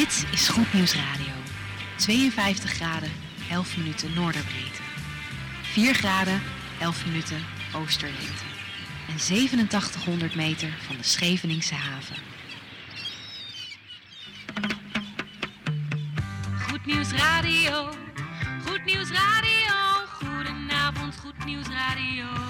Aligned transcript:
Dit 0.00 0.26
is 0.32 0.48
Goed 0.48 0.72
Nieuws 0.72 0.94
Radio. 0.94 1.32
52 1.96 2.72
graden, 2.72 3.10
11 3.50 3.76
minuten 3.76 4.12
noorderbreedte. 4.14 4.82
4 5.62 5.94
graden, 5.94 6.42
11 6.78 7.06
minuten 7.06 7.36
oosterlengte. 7.74 8.44
En 9.08 9.18
8700 9.18 10.34
meter 10.34 10.72
van 10.86 10.96
de 10.96 11.02
Scheveningse 11.02 11.74
haven. 11.74 12.16
Goed 16.68 16.86
Nieuws 16.86 17.10
Radio. 17.10 17.92
Goed 18.66 18.84
Nieuws 18.84 19.10
Radio. 19.10 19.74
Goedenavond, 20.12 21.16
Goed 21.16 21.44
Nieuws 21.44 21.66
Radio. 21.66 22.49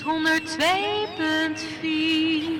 Nieuws 0.00 0.02
102.4 0.02 2.59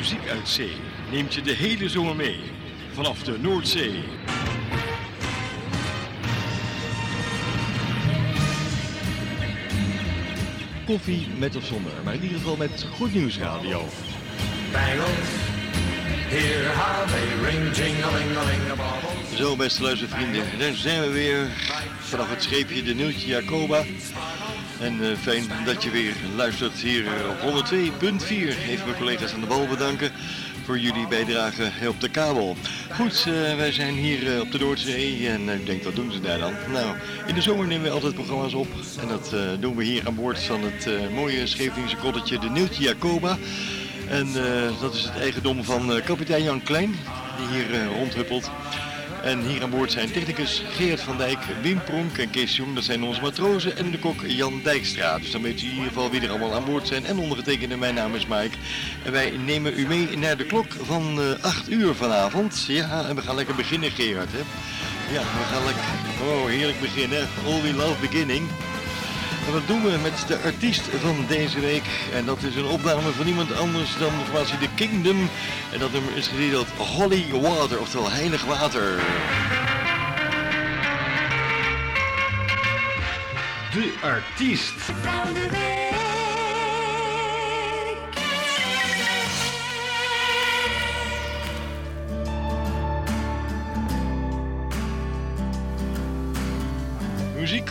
Muziek 0.00 0.28
uit 0.28 0.48
zee 0.48 0.72
neemt 1.10 1.34
je 1.34 1.42
de 1.42 1.52
hele 1.52 1.88
zomer 1.88 2.16
mee. 2.16 2.40
Vanaf 2.92 3.22
de 3.22 3.38
Noordzee. 3.40 4.02
Koffie 10.86 11.26
met 11.38 11.56
of 11.56 11.64
zonder, 11.64 11.92
maar 12.04 12.14
in 12.14 12.22
ieder 12.22 12.38
geval 12.38 12.56
met 12.56 12.86
Goed 12.96 13.14
Nieuws 13.14 13.38
Radio. 13.38 13.84
Bangles, 14.72 15.30
hear 16.28 16.74
how 16.74 17.08
they 17.08 17.50
ring, 17.50 17.76
jing-a-ling-a-ling-a-bobbles. 17.76 19.38
Zo, 19.38 19.56
beste 19.56 19.82
luistervrienden, 19.82 20.44
daar 20.58 20.74
zijn 20.74 21.00
we 21.00 21.10
weer 21.10 21.48
vanaf 21.98 22.30
het 22.30 22.42
scheepje 22.42 22.82
de 22.82 22.94
Nieuwtje 22.94 23.26
Jacoba. 23.26 23.84
En 24.80 25.10
eh, 25.10 25.16
fijn 25.16 25.44
dat 25.64 25.82
je 25.82 25.90
weer 25.90 26.14
luistert 26.36 26.72
hier 26.72 27.06
op 27.28 27.64
102.4. 27.64 28.28
Even 28.28 28.84
mijn 28.84 28.98
collega's 28.98 29.32
aan 29.32 29.40
de 29.40 29.46
bal 29.46 29.66
bedanken 29.66 30.10
voor 30.64 30.78
jullie 30.78 31.08
bijdrage 31.08 31.88
op 31.88 32.00
de 32.00 32.08
kabel. 32.08 32.56
Goed, 32.94 33.24
eh, 33.26 33.56
wij 33.56 33.72
zijn 33.72 33.94
hier 33.94 34.34
eh, 34.34 34.40
op 34.40 34.52
de 34.52 34.58
Noordzee 34.58 35.28
en 35.28 35.48
ik 35.48 35.66
denk, 35.66 35.82
wat 35.82 35.94
doen 35.94 36.12
ze 36.12 36.20
daar 36.20 36.38
dan? 36.38 36.52
Nou, 36.72 36.96
in 37.26 37.34
de 37.34 37.42
zomer 37.42 37.66
nemen 37.66 37.84
we 37.84 37.90
altijd 37.90 38.14
programma's 38.14 38.54
op. 38.54 38.68
En 39.00 39.08
dat 39.08 39.34
doen 39.60 39.76
we 39.76 39.84
hier 39.84 40.06
aan 40.06 40.14
boord 40.14 40.42
van 40.42 40.60
het 40.62 41.10
mooie 41.12 41.46
Scheveningse 41.46 41.96
kottetje 41.96 42.38
de 42.38 42.50
Nieuwtje 42.50 42.82
Jacoba. 42.82 43.38
En 44.08 44.28
dat 44.80 44.94
is 44.94 45.02
het 45.02 45.16
eigendom 45.20 45.64
van 45.64 46.00
kapitein 46.04 46.42
Jan 46.42 46.62
Klein, 46.62 46.96
die 47.36 47.46
hier 47.46 47.86
rondhuppelt. 47.86 48.50
En 49.22 49.46
hier 49.46 49.62
aan 49.62 49.70
boord 49.70 49.92
zijn 49.92 50.12
technicus 50.12 50.62
Geert 50.70 51.00
van 51.00 51.16
Dijk, 51.16 51.38
Wim 51.62 51.82
Pronk 51.84 52.18
en 52.18 52.30
Kees 52.30 52.56
Jong, 52.56 52.74
dat 52.74 52.84
zijn 52.84 53.02
onze 53.02 53.20
matrozen. 53.20 53.76
En 53.76 53.90
de 53.90 53.98
kok 53.98 54.20
Jan 54.26 54.60
Dijkstra. 54.62 55.18
Dus 55.18 55.30
dan 55.30 55.42
weet 55.42 55.62
u 55.62 55.64
in 55.64 55.72
ieder 55.72 55.88
geval 55.88 56.10
wie 56.10 56.20
er 56.20 56.28
allemaal 56.28 56.54
aan 56.54 56.64
boord 56.64 56.86
zijn. 56.86 57.06
En 57.06 57.18
ondergetekende, 57.18 57.76
mijn 57.76 57.94
naam 57.94 58.14
is 58.14 58.26
Mike. 58.26 58.56
En 59.04 59.12
wij 59.12 59.30
nemen 59.30 59.78
u 59.78 59.86
mee 59.86 60.18
naar 60.18 60.36
de 60.36 60.44
klok 60.46 60.72
van 60.82 61.20
eh 61.20 61.44
8 61.44 61.70
uur 61.70 61.94
vanavond. 61.94 62.64
Ja, 62.68 63.04
en 63.08 63.16
we 63.16 63.22
gaan 63.22 63.34
lekker 63.34 63.54
beginnen 63.54 63.90
Gerard, 63.90 64.32
hè. 64.32 64.42
Ja, 65.12 65.20
we 65.20 65.44
gaan 65.52 65.64
lekker, 65.64 65.84
oh 66.26 66.46
heerlijk 66.46 66.80
beginnen. 66.80 67.28
All 67.46 67.62
we 67.62 67.72
love 67.72 68.00
beginning. 68.00 68.48
En 69.46 69.52
wat 69.52 69.66
doen 69.66 69.82
we 69.82 69.98
met 70.02 70.24
de 70.26 70.38
artiest 70.44 70.82
van 71.00 71.24
deze 71.28 71.60
week? 71.60 71.84
En 72.12 72.24
dat 72.24 72.42
is 72.42 72.56
een 72.56 72.66
opname 72.66 73.10
van 73.12 73.24
niemand 73.24 73.56
anders 73.56 73.98
dan 73.98 74.18
de 74.18 74.24
formatie 74.24 74.58
The 74.58 74.68
Kingdom. 74.74 75.28
En 75.72 75.78
dat 75.78 75.92
nummer 75.92 76.16
is 76.16 76.28
getiteld 76.28 76.68
Holy 76.68 77.24
Water, 77.30 77.80
oftewel 77.80 78.10
heilig 78.10 78.44
water. 78.44 79.00
De 83.72 83.94
artiest. 84.02 84.74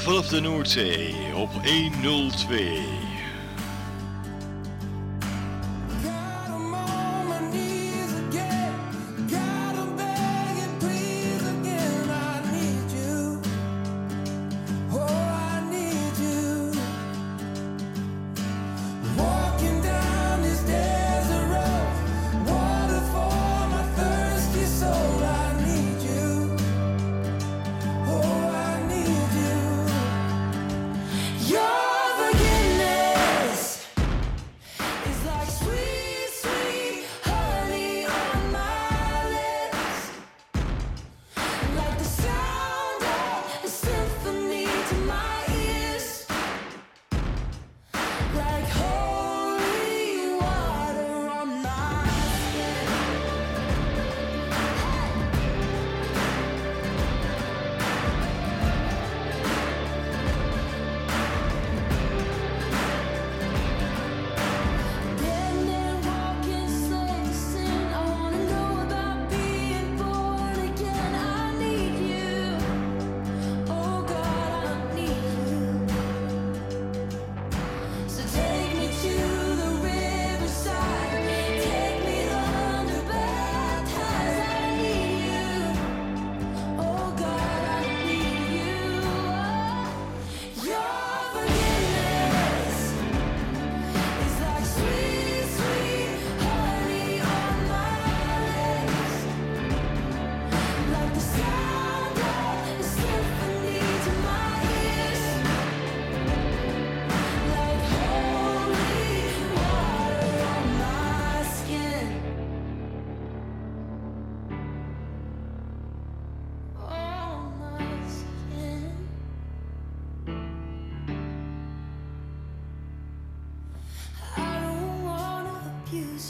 Vanaf 0.09 0.28
de 0.28 0.42
Noordzee 0.42 1.16
op 1.36 1.50
102. 1.66 3.09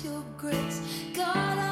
Your 0.03 0.23
grace. 0.37 0.81
God, 1.15 1.57
I 1.57 1.68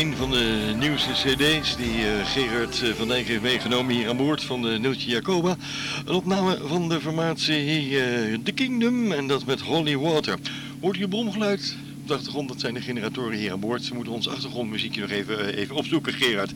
een 0.00 0.16
van 0.16 0.30
de 0.30 0.74
nieuwste 0.78 1.12
cd's 1.12 1.76
die 1.76 2.06
eh, 2.06 2.26
Gerard 2.26 2.82
eh, 2.82 2.94
van 2.94 3.08
Dijk 3.08 3.26
heeft 3.26 3.42
meegenomen 3.42 3.94
hier 3.94 4.08
aan 4.08 4.16
boord 4.16 4.42
van 4.42 4.62
de 4.62 4.68
Neeltje 4.68 5.10
Jacoba. 5.10 5.56
Een 6.04 6.14
opname 6.14 6.58
van 6.64 6.88
de 6.88 7.00
formatie 7.00 8.00
eh, 8.00 8.38
The 8.42 8.52
Kingdom 8.52 9.12
en 9.12 9.26
dat 9.26 9.44
met 9.44 9.60
Holy 9.60 9.96
Water. 9.96 10.38
Hoort 10.80 10.96
u 10.96 11.08
bromgeluid? 11.08 11.76
Op 12.00 12.08
de 12.08 12.14
achtergrond, 12.14 12.48
dat 12.48 12.60
zijn 12.60 12.74
de 12.74 12.80
generatoren 12.80 13.38
hier 13.38 13.52
aan 13.52 13.60
boord. 13.60 13.84
Ze 13.84 13.94
moeten 13.94 14.12
ons 14.12 14.28
achtergrondmuziekje 14.28 15.00
nog 15.00 15.10
even, 15.10 15.48
eh, 15.48 15.58
even 15.58 15.76
opzoeken, 15.76 16.12
Gerard. 16.12 16.52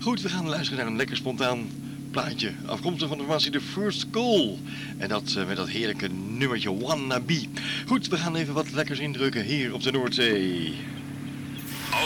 Goed, 0.00 0.22
we 0.22 0.28
gaan 0.28 0.48
luisteren 0.48 0.78
naar 0.78 0.86
een 0.86 0.96
lekker 0.96 1.16
spontaan 1.16 1.66
plaatje. 2.10 2.52
Afkomstig 2.66 3.08
van 3.08 3.16
de 3.16 3.22
formatie 3.24 3.50
The 3.50 3.60
First 3.60 4.10
Call. 4.10 4.56
En 4.96 5.08
dat 5.08 5.34
eh, 5.36 5.46
met 5.46 5.56
dat 5.56 5.68
heerlijke 5.68 6.08
nummertje 6.36 6.78
Wannabe. 6.78 7.44
Goed, 7.86 8.08
we 8.08 8.16
gaan 8.16 8.36
even 8.36 8.54
wat 8.54 8.72
lekkers 8.72 8.98
indrukken 8.98 9.44
hier 9.44 9.74
op 9.74 9.82
de 9.82 9.92
Noordzee. 9.92 10.74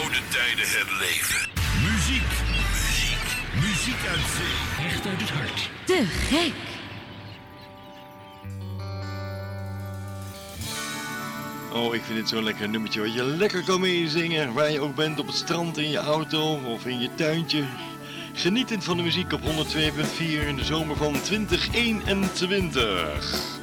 Oude 0.01 0.17
tijden 0.29 0.67
herleven. 0.67 1.49
Muziek, 1.83 2.31
muziek, 2.55 3.25
muziek 3.61 4.07
uit 4.07 4.27
zee. 4.37 4.55
Echt 4.85 5.05
uit 5.05 5.21
het 5.21 5.29
hart. 5.29 5.69
Te 5.85 6.05
gek! 6.05 6.53
Oh, 11.73 11.95
ik 11.95 12.01
vind 12.03 12.17
dit 12.17 12.29
zo'n 12.29 12.43
lekker 12.43 12.69
nummertje 12.69 12.99
waar 12.99 13.09
je 13.09 13.23
lekker 13.23 13.63
kan 13.63 13.79
meezingen. 13.79 14.53
Waar 14.53 14.71
je 14.71 14.79
ook 14.79 14.95
bent 14.95 15.19
op 15.19 15.27
het 15.27 15.35
strand, 15.35 15.77
in 15.77 15.89
je 15.89 15.97
auto 15.97 16.53
of 16.53 16.85
in 16.85 16.99
je 16.99 17.09
tuintje. 17.15 17.63
Genietend 18.33 18.83
van 18.83 18.97
de 18.97 19.03
muziek 19.03 19.33
op 19.33 19.41
102.4 19.41 19.45
in 20.47 20.55
de 20.55 20.63
zomer 20.63 20.95
van 20.95 21.21
2021. 21.21 23.61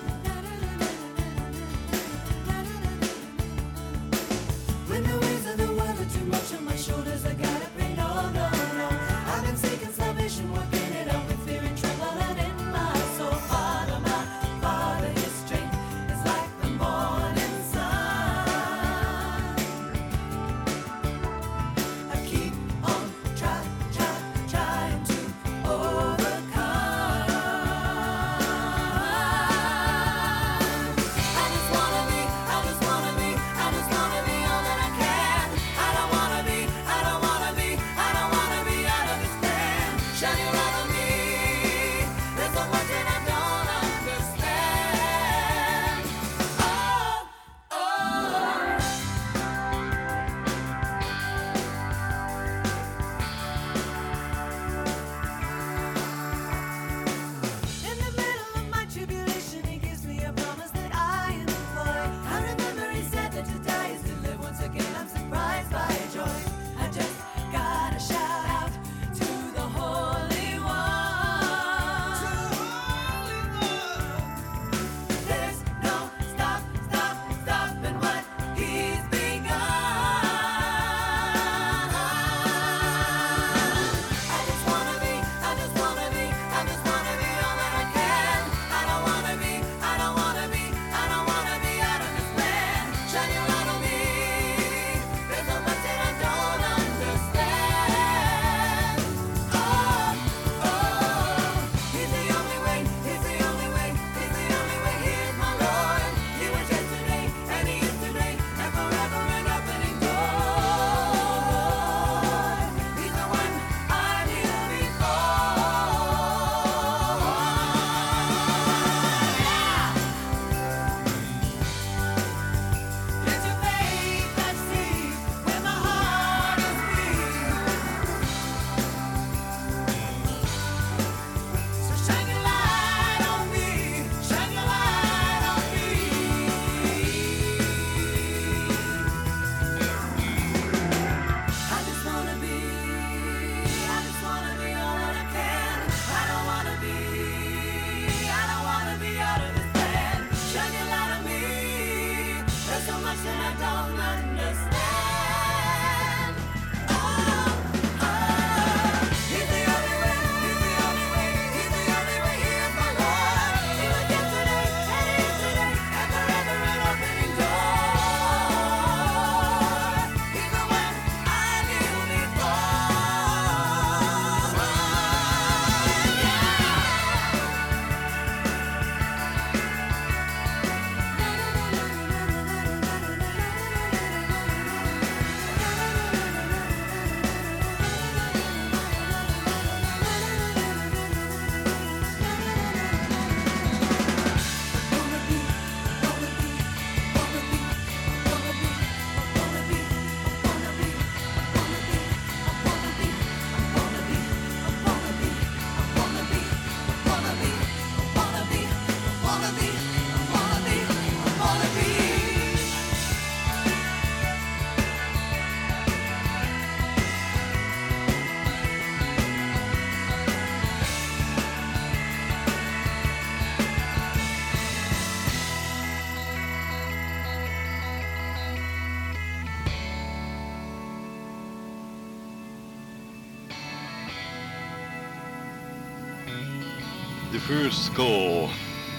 First 237.50 237.92
Call. 237.92 238.48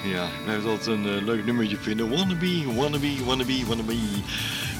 Ja, 0.03 0.23
ik 0.23 0.43
blijf 0.43 0.65
altijd 0.65 0.97
een 0.97 1.17
eh, 1.17 1.23
leuk 1.25 1.45
nummertje 1.45 1.77
vinden. 1.77 2.09
Wannabe, 2.09 2.73
wannabe, 2.75 3.25
wannabe, 3.25 3.65
wannabe. 3.67 3.93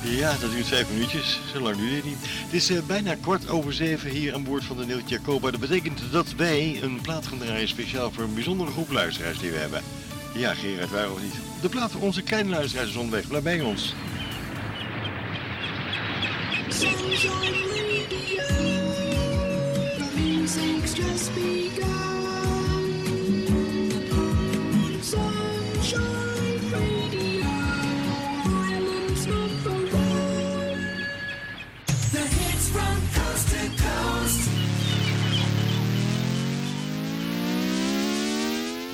Ja, 0.04 0.38
dat 0.38 0.52
duurt 0.52 0.68
vijf 0.68 0.90
minuutjes. 0.90 1.40
Zo 1.54 1.60
lang 1.60 1.76
duurt 1.78 1.96
het 1.96 2.04
niet. 2.04 2.18
Het 2.22 2.54
is 2.54 2.70
eh, 2.70 2.82
bijna 2.88 3.16
kwart 3.16 3.50
over 3.50 3.74
zeven 3.74 4.10
hier 4.10 4.34
aan 4.34 4.44
boord 4.44 4.64
van 4.64 4.78
de 4.78 4.86
Neeltje 4.86 5.16
Jacoba. 5.16 5.52
Dat 5.52 5.60
betekent 5.60 6.02
dat 6.12 6.34
wij 6.38 6.80
een 6.82 7.02
plaat 7.02 7.28
gaan 7.28 7.38
draaien 7.38 7.68
speciaal 7.68 8.12
voor 8.12 8.24
een 8.24 8.34
bijzondere 8.34 8.72
groep 8.72 8.92
luisteraars 8.92 9.40
die 9.40 9.52
we 9.52 9.58
hebben. 9.58 9.82
Ja, 10.34 10.54
Gerard, 10.54 10.90
waar 10.90 11.12
of 11.12 11.22
niet? 11.22 11.36
De 11.62 11.70
plaat 11.70 11.92
voor 11.92 12.02
onze 12.02 12.22
kleine 12.22 12.50
luisteraars 12.50 12.90
is 12.90 12.96
onderweg. 12.96 13.28
Blijf 13.28 13.44
bij 13.44 13.62
ons. 13.62 13.94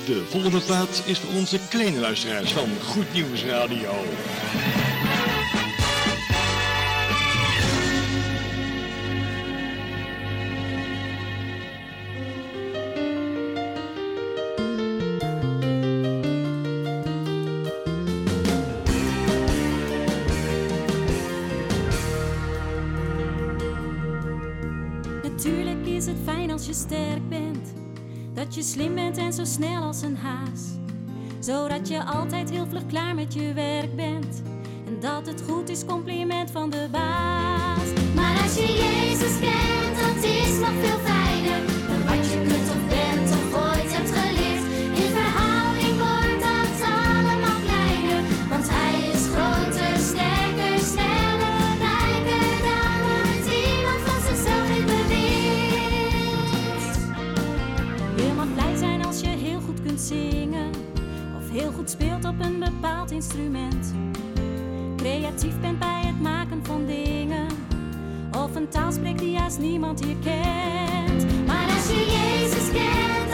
De 0.08 0.24
volgende 0.28 0.60
plaat 0.60 1.02
is 1.04 1.18
voor 1.18 1.34
onze 1.34 1.58
kleine 1.68 1.98
luisteraars 1.98 2.52
van 2.52 2.68
Goed 2.82 3.12
Nieuws 3.12 3.44
Radio. 3.44 3.90
Je 28.58 28.64
slim 28.64 28.94
bent 28.94 29.16
en 29.16 29.32
zo 29.32 29.44
snel 29.44 29.82
als 29.82 30.02
een 30.02 30.16
haas. 30.16 30.62
Zodat 31.38 31.88
je 31.88 32.04
altijd 32.04 32.50
heel 32.50 32.66
vlug 32.66 32.86
klaar 32.86 33.14
met 33.14 33.34
je 33.34 33.52
werk 33.52 33.96
bent. 33.96 34.42
En 34.86 35.00
dat 35.00 35.26
het 35.26 35.42
goed 35.48 35.68
is, 35.68 35.84
compliment 35.84 36.50
van 36.50 36.70
de 36.70 36.88
baas. 36.90 38.14
Maar 38.14 38.42
als 38.42 38.54
je 38.54 38.66
Jezus 38.66 39.38
kent, 39.40 39.77
Creatief 64.96 65.60
bent 65.60 65.78
bij 65.78 66.02
het 66.04 66.20
maken 66.20 66.64
van 66.64 66.86
dingen. 66.86 67.46
Of 68.30 68.54
een 68.54 68.68
taal 68.68 68.92
spreekt 68.92 69.18
die 69.18 69.30
juist 69.30 69.58
niemand 69.58 70.04
hier 70.04 70.16
kent. 70.16 71.46
Maar 71.46 71.64
als 71.64 71.88
je 71.88 72.06
Jezus 72.10 72.70
kent, 72.72 73.27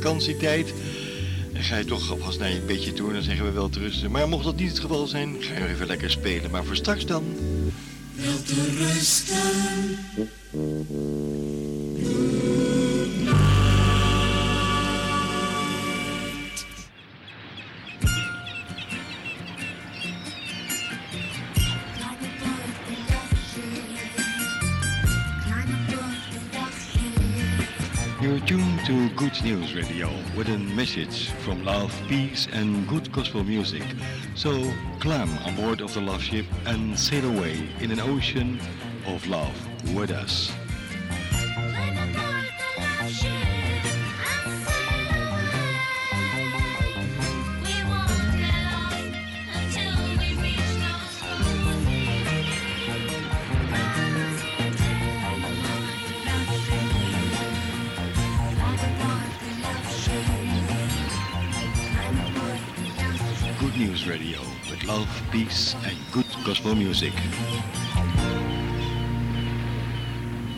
vakantietijd. 0.00 0.72
En 1.52 1.62
ga 1.62 1.76
je 1.76 1.84
toch 1.84 2.10
alvast 2.10 2.38
naar 2.38 2.52
je 2.52 2.60
bedje 2.60 2.92
toe, 2.92 3.12
dan 3.12 3.22
zeggen 3.22 3.44
we 3.44 3.50
wel 3.50 3.68
te 3.68 3.78
rusten. 3.78 4.10
Maar 4.10 4.28
mocht 4.28 4.44
dat 4.44 4.56
niet 4.56 4.68
het 4.68 4.78
geval 4.78 5.06
zijn, 5.06 5.36
ga 5.40 5.58
je 5.58 5.68
even 5.68 5.86
lekker 5.86 6.10
spelen. 6.10 6.50
Maar 6.50 6.64
voor 6.64 6.76
straks 6.76 7.06
dan. 7.06 7.24
Wel 8.14 8.42
te 8.42 8.76
rusten. 8.78 9.77
To 28.88 29.10
Good 29.10 29.42
News 29.44 29.74
Radio 29.74 30.08
with 30.34 30.48
a 30.48 30.56
message 30.56 31.28
from 31.44 31.62
love, 31.62 31.94
peace 32.08 32.48
and 32.52 32.88
good 32.88 33.12
gospel 33.12 33.44
music. 33.44 33.82
So 34.34 34.72
climb 34.98 35.28
on 35.44 35.56
board 35.56 35.82
of 35.82 35.92
the 35.92 36.00
love 36.00 36.22
ship 36.22 36.46
and 36.64 36.98
sail 36.98 37.28
away 37.28 37.68
in 37.80 37.90
an 37.90 38.00
ocean 38.00 38.58
of 39.06 39.26
love 39.26 39.54
with 39.94 40.10
us. 40.10 40.50
Peace 65.44 65.74
and 65.74 65.96
good 66.10 66.44
gospel 66.44 66.74
music. 66.74 67.12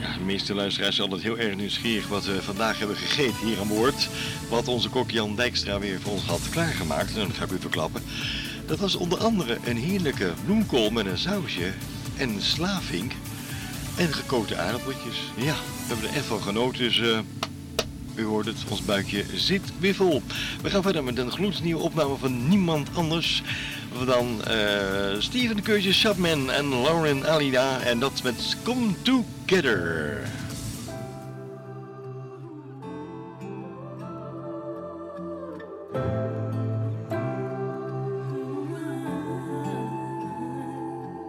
Ja, 0.01 0.13
de 0.13 0.25
meeste 0.25 0.55
luisteraars 0.55 0.97
zijn 0.97 1.11
altijd 1.11 1.27
heel 1.27 1.39
erg 1.39 1.57
nieuwsgierig 1.57 2.09
wat 2.09 2.25
we 2.25 2.43
vandaag 2.43 2.79
hebben 2.79 2.97
gegeten 2.97 3.47
hier 3.47 3.61
aan 3.61 3.69
boord. 3.69 4.09
Wat 4.49 4.69
onze 4.69 4.89
kok 4.89 5.11
Jan 5.11 5.37
Dijkstra 5.37 5.79
weer 5.79 6.01
voor 6.01 6.13
ons 6.13 6.25
had 6.25 6.49
klaargemaakt. 6.51 7.17
En 7.17 7.27
dat 7.27 7.37
ga 7.37 7.45
ik 7.45 7.51
u 7.51 7.59
verklappen. 7.61 8.03
Dat 8.67 8.79
was 8.79 8.95
onder 8.95 9.19
andere 9.19 9.59
een 9.65 9.77
heerlijke 9.77 10.33
bloemkool 10.45 10.91
met 10.91 11.07
een 11.07 11.19
sausje 11.19 11.73
en 12.17 12.43
slavink 12.43 13.13
en 13.97 14.13
gekookte 14.13 14.57
aardappeltjes. 14.57 15.17
Ja, 15.37 15.55
we 15.55 15.87
hebben 15.87 16.09
er 16.09 16.17
echt 16.17 16.25
van 16.25 16.43
genoten, 16.43 16.79
dus 16.79 17.01
eh, 17.01 17.19
u 18.21 18.25
hoort 18.25 18.47
het, 18.47 18.57
ons 18.69 18.85
buikje 18.85 19.25
zit 19.35 19.73
weer 19.79 19.95
vol. 19.95 20.23
We 20.63 20.71
gaan 20.71 20.83
verder 20.83 21.05
met 21.05 21.19
een 21.19 21.31
gloednieuwe 21.31 21.83
opname 21.83 22.17
van 22.17 22.49
niemand 22.49 22.89
anders 22.95 23.43
dan 24.07 24.45
eh 24.45 25.19
Steven 25.19 25.63
Keurtje, 25.63 25.93
Chapman 25.93 26.51
en 26.51 26.69
Lauren 26.83 27.29
Alida 27.29 27.81
en 27.81 27.99
dat 27.99 28.23
met 28.23 28.57
Come 28.63 28.95
Together. 29.03 30.19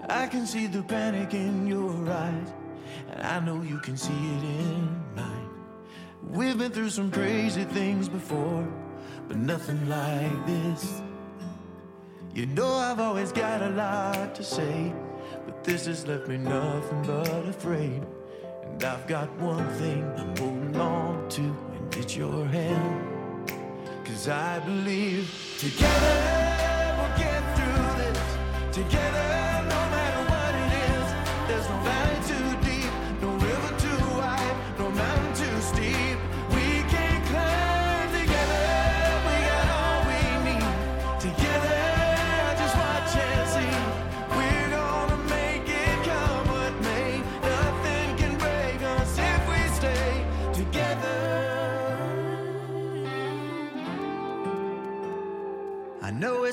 I 0.10 0.28
can 0.28 0.48
see 0.48 0.68
the 0.68 0.84
panic 0.84 1.34
in 1.34 1.68
your 1.68 2.10
eyes, 2.10 2.48
and 3.10 3.24
I 3.24 3.40
know 3.40 3.62
you 3.64 3.80
can 3.80 3.98
see 3.98 4.14
it 4.14 4.44
in 4.44 4.90
mine. 5.16 5.51
We've 6.30 6.58
been 6.58 6.72
through 6.72 6.92
some 6.92 7.12
crazy 7.12 7.64
things 7.64 8.08
before, 8.08 8.68
but 9.28 9.38
nothing 9.38 9.90
like 9.90 10.46
this. 10.46 11.02
You 12.34 12.46
know 12.46 12.68
I've 12.68 13.00
always 13.00 13.32
got 13.32 13.62
a 13.62 13.70
lot 13.72 14.36
to 14.36 14.44
say, 14.44 14.94
but 15.46 15.64
this 15.64 15.88
has 15.88 16.08
left 16.08 16.28
me 16.28 16.38
nothing 16.38 17.02
but 17.04 17.46
afraid. 17.48 18.04
And 18.64 18.84
I've 18.84 19.08
got 19.08 19.30
one 19.38 19.68
thing 19.74 20.04
I'm 20.16 20.38
holding 20.38 20.76
on 20.80 21.28
to, 21.30 21.42
and 21.42 21.96
it's 21.96 22.16
your 22.16 22.46
hand. 22.46 23.52
Cause 24.06 24.28
I 24.30 24.60
believe 24.60 25.30
together 25.58 26.98
we'll 26.98 27.18
get 27.18 27.42
through 27.58 28.04
this. 28.04 28.76
Together, 28.76 29.31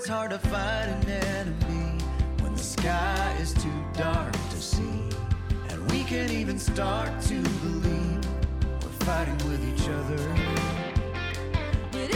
it's 0.09 0.15
hard 0.15 0.31
to 0.31 0.39
fight 0.39 0.89
an 0.89 1.11
enemy 1.11 2.03
when 2.41 2.55
the 2.55 2.59
sky 2.59 3.37
is 3.43 3.53
too 3.53 3.85
dark 3.93 4.33
to 4.33 4.57
see. 4.57 5.03
And 5.69 5.91
we 5.91 6.03
can't 6.03 6.31
even 6.31 6.59
start 6.59 7.21
to 7.25 7.43
believe 7.43 8.27
we're 8.81 9.05
fighting 9.05 9.37
with 9.47 9.63
each 9.69 9.87
other. 9.87 10.17
But 11.93 12.09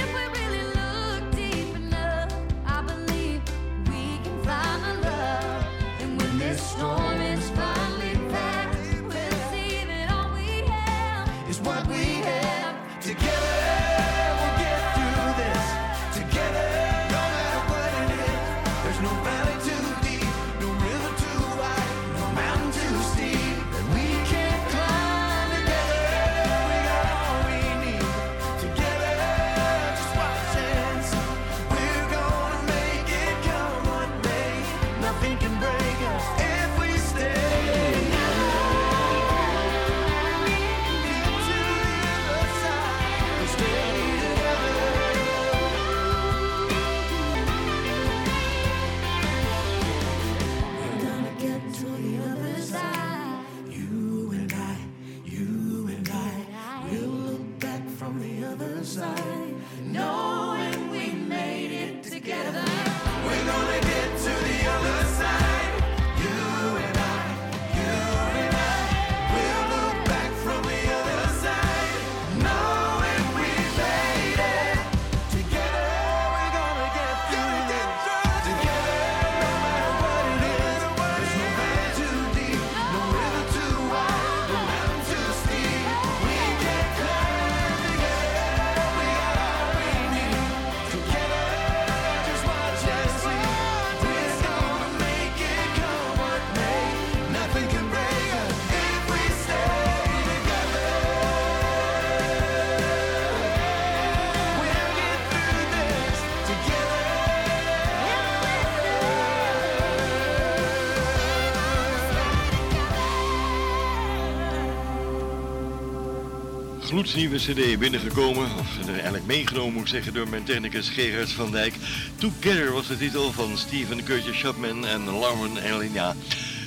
gloednieuwe 116.92 117.36
cd 117.36 117.78
binnengekomen, 117.78 118.44
of 118.58 118.88
eigenlijk 118.92 119.26
meegenomen 119.26 119.72
moet 119.72 119.88
zeggen 119.88 120.14
door 120.14 120.28
mijn 120.28 120.44
technicus 120.44 120.88
Gerard 120.88 121.30
van 121.30 121.50
Dijk. 121.50 121.74
Together 122.16 122.72
was 122.72 122.86
de 122.86 122.96
titel 122.96 123.32
van 123.32 123.58
Steven 123.58 124.02
Kurtje 124.02 124.32
Chapman 124.32 124.86
en 124.86 125.04
Lauren 125.04 125.56
Elina. 125.56 126.14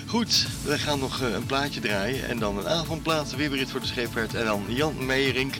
Goed, 0.05 0.47
we 0.63 0.77
gaan 0.77 0.99
nog 0.99 1.21
eh, 1.21 1.33
een 1.33 1.45
plaatje 1.45 1.79
draaien 1.79 2.27
en 2.27 2.39
dan 2.39 2.57
een 2.57 2.67
avondplaat, 2.67 3.35
weer 3.35 3.49
Brit 3.49 3.71
voor 3.71 3.79
de 3.79 3.85
Scheepvaart 3.85 4.35
en 4.35 4.45
dan 4.45 4.63
Jan 4.67 5.05
Meijerink. 5.05 5.53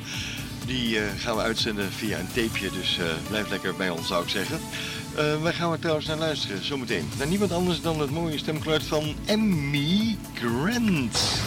Die 0.66 1.00
eh, 1.00 1.06
gaan 1.18 1.36
we 1.36 1.42
uitzenden 1.42 1.92
via 1.92 2.20
een 2.20 2.28
tapeje, 2.28 2.72
dus 2.72 2.98
eh, 2.98 3.06
blijf 3.28 3.50
lekker 3.50 3.76
bij 3.76 3.90
ons 3.90 4.08
zou 4.08 4.24
ik 4.24 4.30
zeggen. 4.30 4.60
Eh 5.16 5.42
wij 5.42 5.54
gaan 5.54 5.72
er 5.72 5.80
trouwens 5.80 6.08
naar 6.08 6.18
luisteren, 6.18 6.66
zometeen. 6.66 7.10
Naar 7.18 7.28
niemand 7.28 7.52
anders 7.52 7.82
dan 7.82 8.00
het 8.00 8.12
mooie 8.12 8.38
stemgeluid 8.38 8.84
van 8.84 9.16
Emmy 9.26 10.18
Grant. 10.34 11.44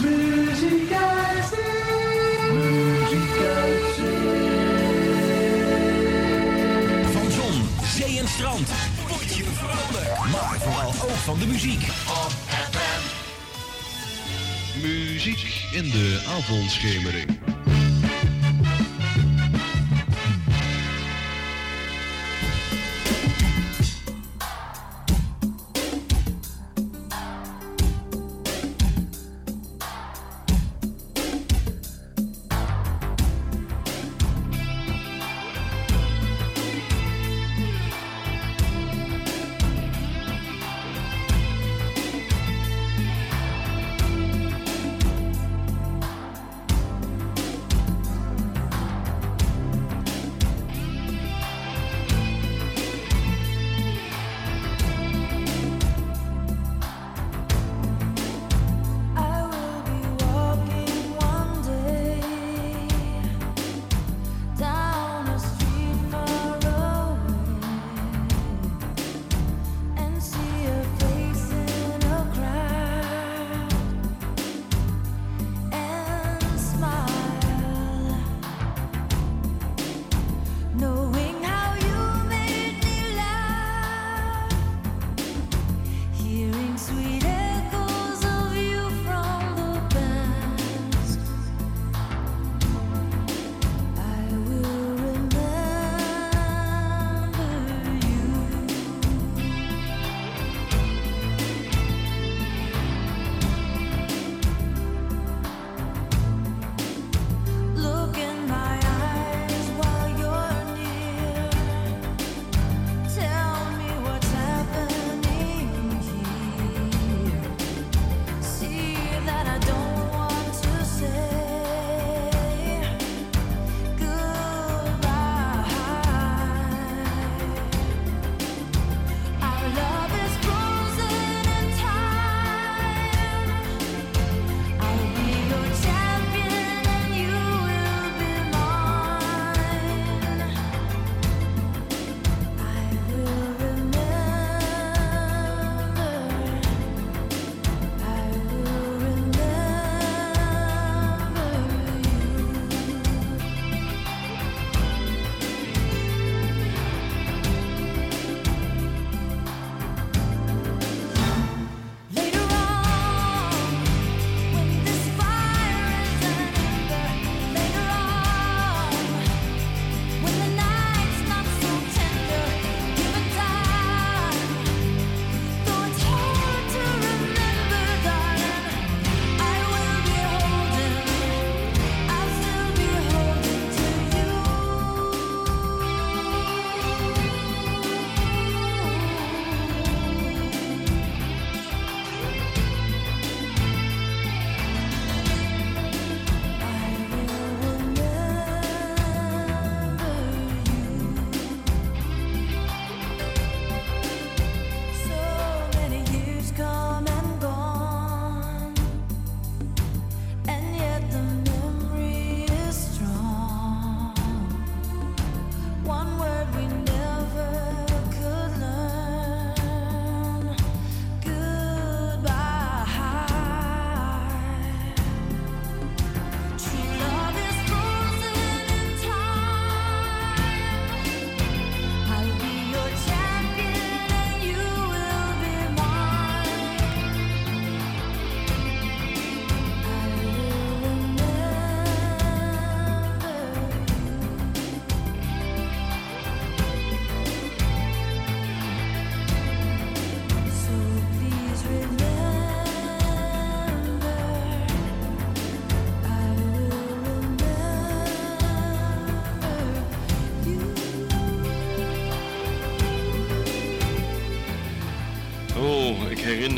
Van 7.11 7.31
zon, 7.31 7.69
zee 7.97 8.19
en 8.19 8.27
strand. 8.27 8.69
Word 9.07 9.35
je 9.35 9.43
vrolijk. 9.43 10.31
Maar 10.31 10.57
vooral 10.59 11.09
ook 11.09 11.17
van 11.17 11.39
de 11.39 11.47
muziek. 11.47 11.87
Muziek 14.81 15.65
in 15.71 15.83
de 15.83 16.21
avondschemering. 16.37 17.39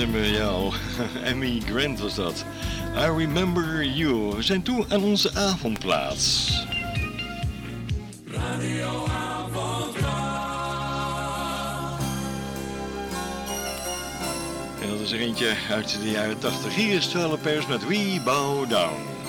Herinner 0.02 0.32
me 0.32 0.38
jou. 0.38 0.74
Emmy 1.24 1.62
Grant 1.66 2.00
was 2.00 2.16
dat. 2.16 2.46
I 2.96 3.06
remember 3.06 3.84
you. 3.84 4.36
We 4.36 4.42
zijn 4.42 4.62
toe 4.62 4.86
aan 4.90 5.04
onze 5.04 5.36
avondplaats. 5.36 6.52
En 14.82 14.90
dat 14.90 15.00
is 15.00 15.12
er 15.12 15.20
eentje 15.20 15.54
uit 15.70 15.98
de 16.02 16.12
jaren 16.12 16.40
80. 16.40 16.76
Hier 16.76 16.96
is 16.96 17.06
Twelve 17.06 17.38
Pairs 17.38 17.68
met 17.68 17.88
We 17.88 18.22
Bow 18.24 18.70
Down. 18.70 19.21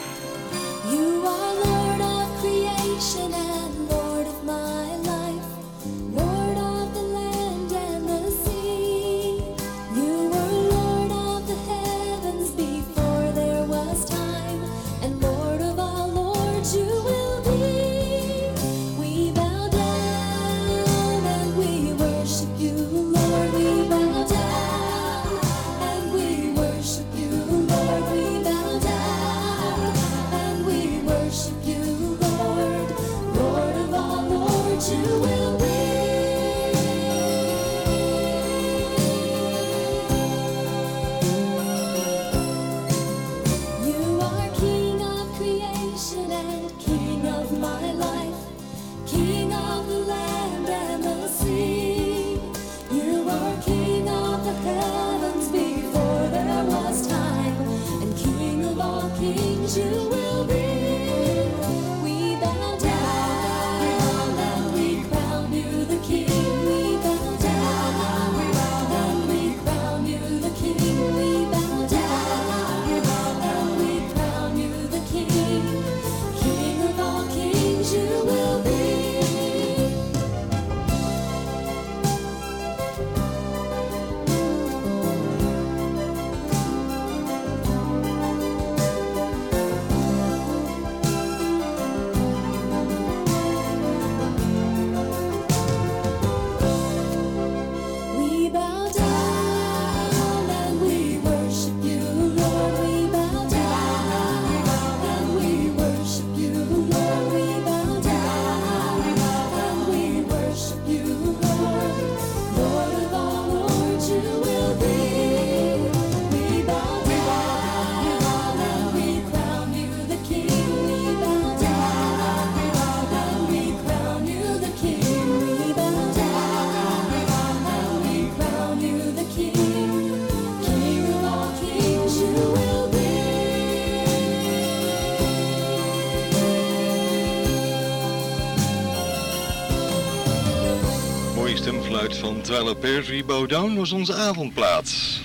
Van 142.23 142.41
Twelve 142.43 142.75
Pairs. 142.75 143.09
We 143.09 143.23
Bow 143.27 143.49
Down 143.49 143.75
was 143.75 143.93
onze 143.93 144.15
avondplaats. 144.15 145.21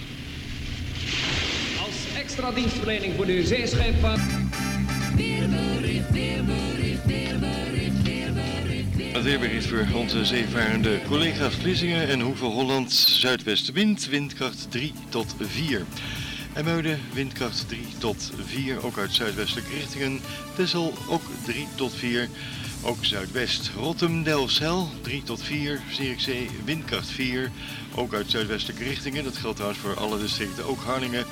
Als 1.86 2.22
extra 2.22 2.52
dienstverlening 2.52 3.14
voor 3.16 3.26
de 3.26 3.46
zeescheepvaart. 3.46 4.20
Het 9.14 9.24
weerbericht 9.24 9.66
voor 9.66 9.88
onze 9.94 10.26
zeevarende 10.26 11.00
collega's 11.08 11.56
Vlissingen 11.56 12.08
en 12.08 12.20
Hoeve 12.20 12.46
Holland. 12.46 12.94
Zuidwestenwind, 12.94 14.08
windkracht 14.08 14.72
3 14.72 14.94
tot 15.10 15.36
4. 15.40 15.86
En 16.54 16.66
Muiden, 16.66 17.00
windkracht 17.14 17.68
3 17.68 17.82
tot 17.98 18.32
4, 18.46 18.86
ook 18.86 18.98
uit 18.98 19.14
zuidwestelijke 19.14 19.74
richtingen. 19.74 20.20
Tessel 20.56 20.94
ook 21.10 21.24
3 21.46 21.68
tot 21.76 21.94
4, 21.96 22.30
ook 22.88 23.06
zuidwest. 23.06 23.72
Rotterdam, 23.76 24.24
Delfzijl 24.24 24.90
3 25.02 25.24
tot 25.24 25.42
4. 25.44 25.82
Zierikzee, 25.92 26.50
windkracht 26.66 27.08
4, 27.08 27.52
ook 27.96 28.14
uit 28.14 28.32
zuidwestelijke 28.32 28.84
richtingen. 28.84 29.24
Dat 29.24 29.38
geldt 29.38 29.56
trouwens 29.56 29.82
voor 29.84 29.96
alle 29.96 30.20
districten, 30.20 30.66
ook 30.66 30.80
Harlingen. 30.84 31.26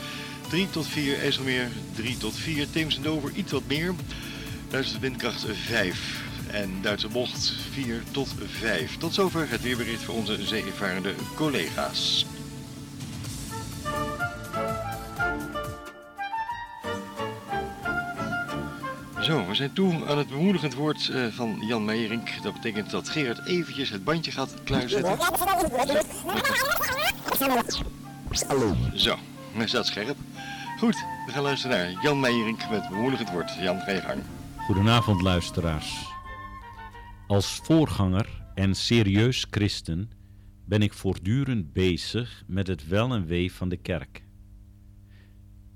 3 0.49 0.69
tot 0.69 0.87
4, 0.87 1.19
IJsselmeer 1.19 1.69
3 1.95 2.17
tot 2.17 2.35
4, 2.35 2.69
Theems 2.69 2.99
iets 3.35 3.51
wat 3.51 3.67
meer. 3.67 3.93
Daar 4.69 4.79
is 4.79 4.91
de 4.91 4.99
windkracht 4.99 5.45
5 5.65 6.23
en 6.51 6.69
Duitse 6.81 7.07
bocht 7.07 7.53
4 7.71 8.03
tot 8.11 8.33
5. 8.59 8.97
Tot 8.97 9.13
zover 9.13 9.49
het 9.49 9.61
weerbericht 9.61 10.03
voor 10.03 10.15
onze 10.15 10.45
zeevarende 10.45 11.13
collega's. 11.35 12.25
Zo, 19.25 19.45
we 19.47 19.55
zijn 19.55 19.73
toe 19.73 20.05
aan 20.05 20.17
het 20.17 20.27
bemoedigend 20.27 20.73
woord 20.73 21.09
eh, 21.09 21.25
van 21.29 21.57
Jan 21.67 21.85
Meijering. 21.85 22.41
Dat 22.41 22.53
betekent 22.53 22.89
dat 22.91 23.09
Gerard 23.09 23.47
eventjes 23.47 23.89
het 23.89 24.03
bandje 24.03 24.31
gaat 24.31 24.53
klaarzetten. 24.63 25.17
Zo, 28.95 29.15
hij 29.53 29.67
staat 29.67 29.85
scherp. 29.85 30.17
Goed, 30.79 30.95
we 31.25 31.31
gaan 31.31 31.43
luisteren 31.43 31.77
naar 31.77 32.03
Jan 32.03 32.19
Meijering 32.19 32.69
met 32.69 32.89
bemoedigend 32.89 33.31
woord. 33.31 33.53
Jan, 33.59 33.79
ga 33.79 33.91
je 33.91 34.01
gang. 34.01 34.21
Goedenavond 34.55 35.21
luisteraars. 35.21 36.05
Als 37.27 37.59
voorganger 37.63 38.29
en 38.55 38.75
serieus 38.75 39.45
christen 39.49 40.11
ben 40.65 40.81
ik 40.81 40.93
voortdurend 40.93 41.73
bezig 41.73 42.43
met 42.47 42.67
het 42.67 42.87
wel 42.87 43.13
en 43.13 43.25
wee 43.25 43.53
van 43.53 43.69
de 43.69 43.77
kerk. 43.77 44.24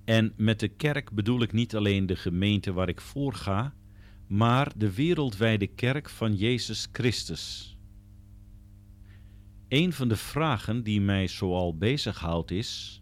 En 0.09 0.33
met 0.37 0.59
de 0.59 0.67
kerk 0.67 1.11
bedoel 1.11 1.41
ik 1.41 1.51
niet 1.51 1.75
alleen 1.75 2.05
de 2.05 2.15
gemeente 2.15 2.73
waar 2.73 2.89
ik 2.89 3.01
voor 3.01 3.33
ga, 3.33 3.73
maar 4.27 4.71
de 4.77 4.93
wereldwijde 4.93 5.67
kerk 5.67 6.09
van 6.09 6.35
Jezus 6.35 6.87
Christus. 6.91 7.77
Een 9.67 9.93
van 9.93 10.07
de 10.07 10.15
vragen 10.15 10.83
die 10.83 11.01
mij 11.01 11.27
zoal 11.27 11.77
bezighoudt 11.77 12.51
is: 12.51 13.01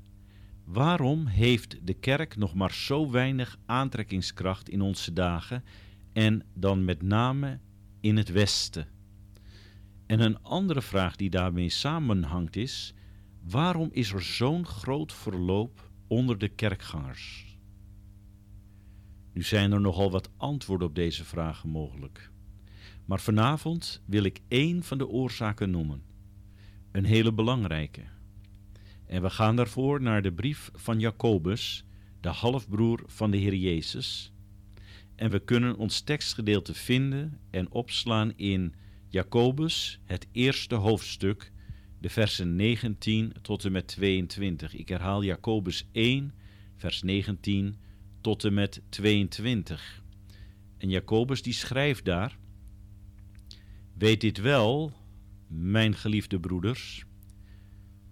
waarom 0.65 1.25
heeft 1.25 1.87
de 1.87 1.93
kerk 1.93 2.35
nog 2.35 2.53
maar 2.53 2.73
zo 2.73 3.11
weinig 3.11 3.57
aantrekkingskracht 3.65 4.69
in 4.69 4.81
onze 4.81 5.13
dagen 5.13 5.63
en 6.13 6.45
dan 6.53 6.85
met 6.85 7.01
name 7.01 7.59
in 7.99 8.17
het 8.17 8.31
Westen? 8.31 8.87
En 10.05 10.19
een 10.19 10.41
andere 10.41 10.81
vraag 10.81 11.15
die 11.15 11.29
daarmee 11.29 11.69
samenhangt 11.69 12.55
is: 12.55 12.93
waarom 13.43 13.89
is 13.91 14.13
er 14.13 14.21
zo'n 14.21 14.65
groot 14.65 15.13
verloop 15.13 15.86
onder 16.07 16.37
de 16.37 16.47
kerkgangers? 16.47 17.57
Nu 19.33 19.43
zijn 19.43 19.71
er 19.71 19.81
nogal 19.81 20.11
wat 20.11 20.29
antwoorden 20.37 20.87
op 20.87 20.95
deze 20.95 21.25
vragen 21.25 21.69
mogelijk. 21.69 22.31
Maar 23.05 23.19
vanavond 23.19 24.01
wil 24.05 24.23
ik 24.23 24.41
één 24.47 24.83
van 24.83 24.97
de 24.97 25.07
oorzaken 25.07 25.71
noemen. 25.71 26.03
Een 26.91 27.05
hele 27.05 27.33
belangrijke. 27.33 28.01
En 29.05 29.21
we 29.21 29.29
gaan 29.29 29.55
daarvoor 29.55 30.01
naar 30.01 30.21
de 30.21 30.33
brief 30.33 30.71
van 30.73 30.99
Jacobus, 30.99 31.85
de 32.21 32.29
halfbroer 32.29 33.03
van 33.05 33.31
de 33.31 33.37
Heer 33.37 33.55
Jezus. 33.55 34.33
En 35.15 35.29
we 35.29 35.39
kunnen 35.39 35.77
ons 35.77 36.01
tekstgedeelte 36.01 36.73
vinden 36.73 37.39
en 37.49 37.71
opslaan 37.71 38.33
in 38.35 38.73
Jacobus, 39.07 39.99
het 40.03 40.27
eerste 40.31 40.75
hoofdstuk, 40.75 41.51
de 41.99 42.09
versen 42.09 42.55
19 42.55 43.33
tot 43.41 43.65
en 43.65 43.71
met 43.71 43.87
22. 43.87 44.75
Ik 44.75 44.89
herhaal 44.89 45.23
Jacobus 45.23 45.87
1, 45.91 46.33
vers 46.75 47.01
19 47.01 47.75
tot 48.21 48.43
en 48.43 48.53
met 48.53 48.81
22. 48.89 50.03
En 50.77 50.89
Jacobus 50.89 51.41
die 51.41 51.53
schrijft 51.53 52.05
daar: 52.05 52.37
Weet 53.93 54.21
dit 54.21 54.37
wel, 54.37 54.93
mijn 55.47 55.95
geliefde 55.95 56.39
broeders. 56.39 57.05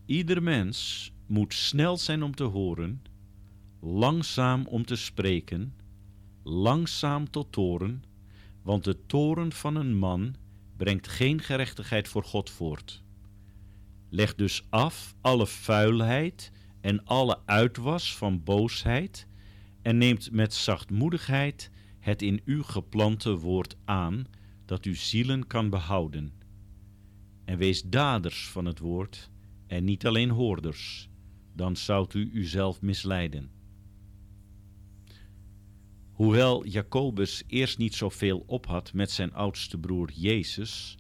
Ieder 0.05 0.43
mens 0.43 1.11
moet 1.25 1.53
snel 1.53 1.97
zijn 1.97 2.23
om 2.23 2.35
te 2.35 2.43
horen, 2.43 3.01
langzaam 3.79 4.65
om 4.65 4.85
te 4.85 4.95
spreken, 4.95 5.73
langzaam 6.43 7.29
tot 7.29 7.51
toren, 7.51 8.03
want 8.61 8.83
de 8.83 9.05
toren 9.05 9.51
van 9.51 9.75
een 9.75 9.95
man 9.95 10.35
brengt 10.77 11.07
geen 11.07 11.41
gerechtigheid 11.41 12.07
voor 12.07 12.23
God 12.23 12.49
voort. 12.49 13.03
Leg 14.09 14.35
dus 14.35 14.67
af 14.69 15.15
alle 15.21 15.47
vuilheid 15.47 16.51
en 16.81 17.05
alle 17.05 17.39
uitwas 17.45 18.15
van 18.15 18.43
boosheid 18.43 19.27
en 19.81 19.97
neemt 19.97 20.31
met 20.31 20.53
zachtmoedigheid 20.53 21.71
het 21.99 22.21
in 22.21 22.41
u 22.45 22.63
geplante 22.63 23.37
woord 23.37 23.77
aan, 23.85 24.25
dat 24.65 24.85
uw 24.85 24.95
zielen 24.95 25.47
kan 25.47 25.69
behouden. 25.69 26.33
En 27.45 27.57
wees 27.57 27.83
daders 27.83 28.47
van 28.47 28.65
het 28.65 28.79
woord 28.79 29.29
en 29.67 29.83
niet 29.83 30.05
alleen 30.05 30.29
hoorders, 30.29 31.09
dan 31.53 31.75
zoudt 31.75 32.13
u 32.13 32.29
uzelf 32.33 32.81
misleiden. 32.81 33.51
Hoewel 36.11 36.65
Jacobus 36.65 37.43
eerst 37.47 37.77
niet 37.77 37.95
zoveel 37.95 38.43
op 38.47 38.65
had 38.65 38.93
met 38.93 39.11
zijn 39.11 39.33
oudste 39.33 39.77
broer 39.77 40.11
Jezus, 40.11 40.97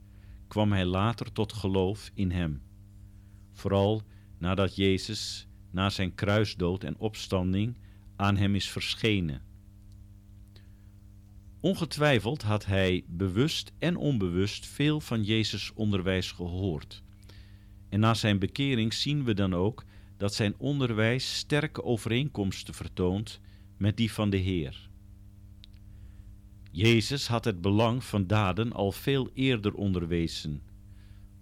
kwam 0.47 0.71
hij 0.71 0.85
later 0.85 1.31
tot 1.31 1.53
geloof 1.53 2.11
in 2.13 2.31
hem. 2.31 2.61
Vooral 3.55 4.01
nadat 4.37 4.75
Jezus 4.75 5.47
na 5.71 5.89
zijn 5.89 6.15
kruisdood 6.15 6.83
en 6.83 6.97
opstanding 6.97 7.77
aan 8.15 8.37
hem 8.37 8.55
is 8.55 8.69
verschenen. 8.69 9.41
Ongetwijfeld 11.59 12.41
had 12.41 12.65
hij 12.65 13.03
bewust 13.07 13.71
en 13.79 13.95
onbewust 13.95 14.65
veel 14.65 15.01
van 15.01 15.23
Jezus 15.23 15.73
onderwijs 15.73 16.31
gehoord. 16.31 17.03
En 17.89 17.99
na 17.99 18.13
zijn 18.13 18.39
bekering 18.39 18.93
zien 18.93 19.23
we 19.23 19.33
dan 19.33 19.53
ook 19.53 19.83
dat 20.17 20.33
zijn 20.33 20.53
onderwijs 20.57 21.37
sterke 21.37 21.83
overeenkomsten 21.83 22.73
vertoont 22.73 23.39
met 23.77 23.97
die 23.97 24.11
van 24.11 24.29
de 24.29 24.37
Heer. 24.37 24.89
Jezus 26.71 27.27
had 27.27 27.45
het 27.45 27.61
belang 27.61 28.03
van 28.03 28.27
daden 28.27 28.73
al 28.73 28.91
veel 28.91 29.29
eerder 29.33 29.73
onderwezen, 29.73 30.61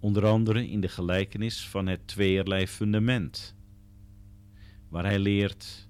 onder 0.04 0.26
andere 0.26 0.68
in 0.68 0.80
de 0.80 0.88
gelijkenis 0.88 1.68
van 1.68 1.86
het 1.86 2.06
tweeërlei 2.06 2.66
fundament, 2.66 3.54
waar 4.88 5.04
hij 5.04 5.18
leert: 5.18 5.88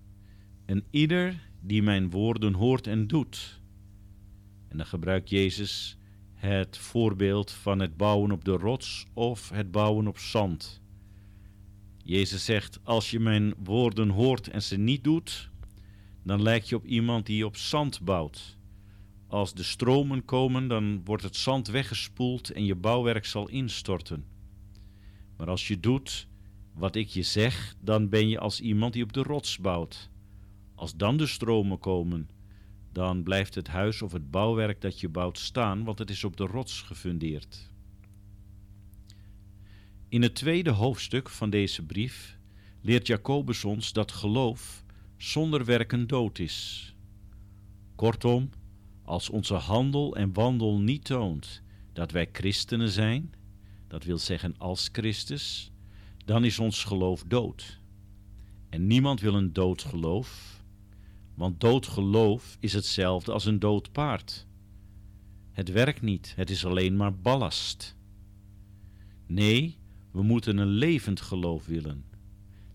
En 0.65 0.85
ieder 0.91 1.51
die 1.61 1.83
mijn 1.83 2.11
woorden 2.11 2.53
hoort 2.53 2.87
en 2.87 3.07
doet. 3.07 3.61
En 4.69 4.77
dan 4.77 4.87
gebruikt 4.87 5.31
Jezus 5.31 5.97
het 6.35 6.79
voorbeeld 6.79 7.51
van 7.51 7.79
het 7.79 7.97
bouwen 7.97 8.31
op 8.31 8.45
de 8.45 8.57
rots 8.57 9.07
of 9.13 9.51
het 9.51 9.71
bouwen 9.71 10.07
op 10.07 10.19
zand. 10.19 10.83
Jezus 12.03 12.45
zegt: 12.45 12.81
Als 12.83 13.11
je 13.11 13.21
mijn 13.21 13.55
woorden 13.65 14.09
hoort 14.09 14.49
en 14.49 14.63
ze 14.63 14.77
niet 14.77 15.05
doet, 15.05 15.51
dan 16.23 16.43
lijk 16.43 16.63
je 16.63 16.77
op 16.77 16.87
iemand 16.87 17.27
die 17.27 17.47
op 17.47 17.57
zand 17.57 18.01
bouwt. 18.01 18.57
Als 19.35 19.55
de 19.55 19.63
stromen 19.63 20.25
komen, 20.25 20.69
dan 20.69 21.05
wordt 21.05 21.23
het 21.23 21.37
zand 21.37 21.67
weggespoeld 21.67 22.51
en 22.51 22.65
je 22.65 22.75
bouwwerk 22.75 23.25
zal 23.25 23.49
instorten. 23.49 24.25
Maar 25.37 25.49
als 25.49 25.69
je 25.69 25.81
doet 25.81 26.29
wat 26.75 26.97
ik 26.97 27.09
je 27.09 27.23
zeg, 27.23 27.75
dan 27.81 28.09
ben 28.09 28.29
je 28.29 28.39
als 28.39 28.61
iemand 28.61 28.93
die 28.93 29.03
op 29.03 29.13
de 29.13 29.23
rots 29.23 29.59
bouwt. 29.59 30.11
Als 30.75 30.97
dan 30.97 31.17
de 31.17 31.27
stromen 31.27 31.79
komen, 31.79 32.29
dan 32.93 33.23
blijft 33.23 33.55
het 33.55 33.69
huis 33.69 34.03
of 34.03 34.13
het 34.13 34.31
bouwwerk 34.31 34.81
dat 34.81 35.01
je 35.01 35.09
bouwt 35.09 35.39
staan, 35.39 35.85
want 35.85 35.99
het 35.99 36.11
is 36.11 36.25
op 36.25 36.37
de 36.37 36.47
rots 36.47 36.83
gefundeerd. 36.83 37.71
In 40.09 40.23
het 40.23 40.35
tweede 40.35 40.71
hoofdstuk 40.71 41.29
van 41.29 41.51
deze 41.51 41.83
brief 41.83 42.39
leert 42.81 43.07
Jacobus 43.07 43.65
ons 43.65 43.93
dat 43.93 44.13
geloof 44.13 44.85
zonder 45.17 45.65
werken 45.65 46.07
dood 46.07 46.39
is. 46.39 46.89
Kortom, 47.95 48.51
als 49.05 49.31
onze 49.31 49.55
handel 49.55 50.17
en 50.17 50.33
wandel 50.33 50.81
niet 50.81 51.05
toont 51.05 51.63
dat 51.93 52.11
wij 52.11 52.29
christenen 52.33 52.89
zijn, 52.89 53.33
dat 53.89 54.05
wil 54.05 54.19
zeggen 54.19 54.55
als 54.59 54.89
Christus, 54.93 55.73
dan 56.25 56.45
is 56.45 56.59
ons 56.59 56.85
geloof 56.85 57.25
dood. 57.27 57.81
En 58.69 58.87
niemand 58.87 59.21
wil 59.21 59.35
een 59.35 59.53
dood 59.53 59.83
geloof, 59.83 60.63
want 61.35 61.61
dood 61.61 61.87
geloof 61.87 62.57
is 62.61 62.73
hetzelfde 62.73 63.33
als 63.33 63.45
een 63.45 63.59
dood 63.59 63.93
paard. 63.93 64.47
Het 65.53 65.71
werkt 65.71 66.03
niet, 66.03 66.33
het 66.37 66.51
is 66.51 66.65
alleen 66.65 66.97
maar 66.97 67.15
ballast. 67.15 67.97
Nee, 69.27 69.79
we 70.11 70.23
moeten 70.23 70.59
een 70.59 70.69
levend 70.69 71.21
geloof 71.21 71.67
willen. 71.67 72.05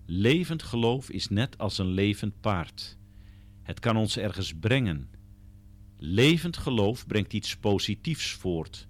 Levend 0.05 0.63
geloof 0.63 1.09
is 1.09 1.29
net 1.29 1.57
als 1.57 1.77
een 1.77 1.91
levend 1.91 2.41
paard. 2.41 2.97
Het 3.61 3.79
kan 3.79 3.97
ons 3.97 4.17
ergens 4.17 4.53
brengen. 4.53 5.08
Levend 6.01 6.57
geloof 6.57 7.07
brengt 7.07 7.33
iets 7.33 7.57
positiefs 7.57 8.31
voort. 8.31 8.87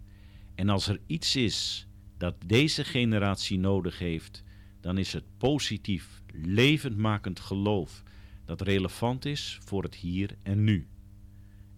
En 0.56 0.70
als 0.70 0.88
er 0.88 1.00
iets 1.06 1.36
is 1.36 1.88
dat 2.18 2.36
deze 2.46 2.84
generatie 2.84 3.60
nodig 3.60 4.00
heeft, 4.00 4.44
dan 4.82 4.98
is 4.98 5.14
het 5.14 5.24
positief, 5.38 6.22
levendmakend 6.34 7.40
geloof 7.40 8.04
dat 8.46 8.62
relevant 8.62 9.26
is 9.26 9.58
voor 9.62 9.84
het 9.84 9.96
hier 9.96 10.38
en 10.44 10.64
nu. 10.64 10.88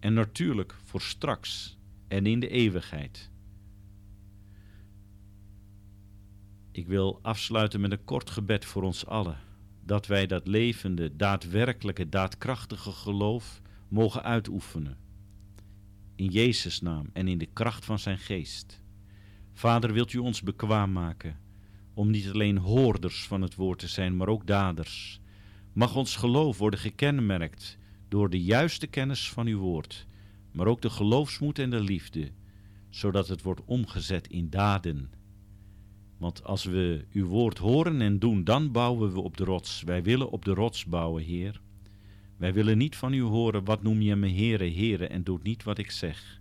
En 0.00 0.14
natuurlijk 0.14 0.76
voor 0.84 1.00
straks 1.00 1.78
en 2.08 2.26
in 2.26 2.40
de 2.40 2.48
eeuwigheid. 2.48 3.30
Ik 6.72 6.86
wil 6.86 7.18
afsluiten 7.22 7.80
met 7.80 7.92
een 7.92 8.04
kort 8.04 8.30
gebed 8.30 8.64
voor 8.64 8.82
ons 8.82 9.06
allen, 9.06 9.38
dat 9.84 10.06
wij 10.06 10.26
dat 10.26 10.46
levende, 10.46 11.16
daadwerkelijke, 11.16 12.08
daadkrachtige 12.08 12.90
geloof 12.90 13.62
mogen 13.88 14.22
uitoefenen. 14.22 15.01
In 16.22 16.28
Jezus' 16.28 16.80
naam 16.80 17.06
en 17.12 17.28
in 17.28 17.38
de 17.38 17.48
kracht 17.52 17.84
van 17.84 17.98
zijn 17.98 18.18
geest. 18.18 18.82
Vader, 19.52 19.92
wilt 19.92 20.12
u 20.12 20.18
ons 20.18 20.42
bekwaam 20.42 20.92
maken 20.92 21.38
om 21.94 22.10
niet 22.10 22.30
alleen 22.30 22.58
hoorders 22.58 23.26
van 23.26 23.42
het 23.42 23.54
woord 23.54 23.78
te 23.78 23.88
zijn, 23.88 24.16
maar 24.16 24.28
ook 24.28 24.46
daders. 24.46 25.20
Mag 25.72 25.96
ons 25.96 26.16
geloof 26.16 26.58
worden 26.58 26.80
gekenmerkt 26.80 27.78
door 28.08 28.30
de 28.30 28.42
juiste 28.42 28.86
kennis 28.86 29.30
van 29.30 29.46
uw 29.46 29.58
woord, 29.58 30.06
maar 30.52 30.66
ook 30.66 30.82
de 30.82 30.90
geloofsmoed 30.90 31.58
en 31.58 31.70
de 31.70 31.80
liefde, 31.80 32.30
zodat 32.90 33.28
het 33.28 33.42
wordt 33.42 33.64
omgezet 33.64 34.28
in 34.28 34.50
daden. 34.50 35.10
Want 36.18 36.44
als 36.44 36.64
we 36.64 37.04
uw 37.12 37.26
woord 37.26 37.58
horen 37.58 38.00
en 38.00 38.18
doen, 38.18 38.44
dan 38.44 38.72
bouwen 38.72 39.12
we 39.12 39.20
op 39.20 39.36
de 39.36 39.44
rots. 39.44 39.82
Wij 39.82 40.02
willen 40.02 40.30
op 40.30 40.44
de 40.44 40.54
rots 40.54 40.84
bouwen, 40.84 41.22
Heer. 41.22 41.60
Wij 42.42 42.52
willen 42.52 42.78
niet 42.78 42.96
van 42.96 43.12
u 43.12 43.22
horen, 43.22 43.64
wat 43.64 43.82
noem 43.82 44.00
je 44.00 44.16
me 44.16 44.28
Heere, 44.28 44.70
Heere, 44.70 45.06
en 45.06 45.22
doet 45.22 45.42
niet 45.42 45.62
wat 45.62 45.78
ik 45.78 45.90
zeg. 45.90 46.40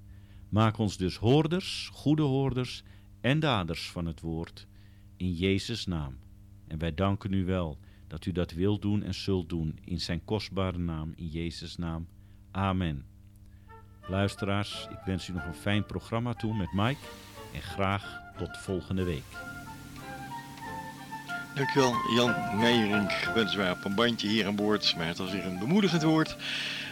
Maak 0.49 0.77
ons 0.77 0.97
dus 0.97 1.17
hoorders, 1.17 1.89
goede 1.93 2.21
hoorders 2.21 2.83
en 3.19 3.39
daders 3.39 3.91
van 3.91 4.05
het 4.05 4.21
woord, 4.21 4.67
in 5.17 5.33
Jezus' 5.33 5.85
naam. 5.85 6.17
En 6.67 6.77
wij 6.77 6.93
danken 6.93 7.33
u 7.33 7.45
wel 7.45 7.77
dat 8.07 8.25
u 8.25 8.31
dat 8.31 8.51
wilt 8.51 8.81
doen 8.81 9.03
en 9.03 9.13
zult 9.13 9.49
doen, 9.49 9.79
in 9.83 9.99
zijn 9.99 10.25
kostbare 10.25 10.77
naam, 10.77 11.13
in 11.15 11.27
Jezus' 11.27 11.77
naam. 11.77 12.07
Amen. 12.51 13.05
Luisteraars, 14.07 14.87
ik 14.91 14.99
wens 15.05 15.27
u 15.27 15.33
nog 15.33 15.45
een 15.45 15.53
fijn 15.53 15.85
programma 15.85 16.33
toe 16.33 16.57
met 16.57 16.73
Mike 16.73 17.01
en 17.53 17.61
graag 17.61 18.21
tot 18.37 18.57
volgende 18.57 19.03
week. 19.03 19.50
Dankjewel 21.53 21.95
Jan 22.15 22.35
Meijerink, 22.55 23.11
weliswaar 23.33 23.71
op 23.71 23.85
een 23.85 23.95
bandje 23.95 24.27
hier 24.27 24.45
aan 24.45 24.55
boord, 24.55 24.95
maar 24.97 25.07
het 25.07 25.17
was 25.17 25.31
weer 25.31 25.45
een 25.45 25.59
bemoedigend 25.59 26.03
woord. 26.03 26.35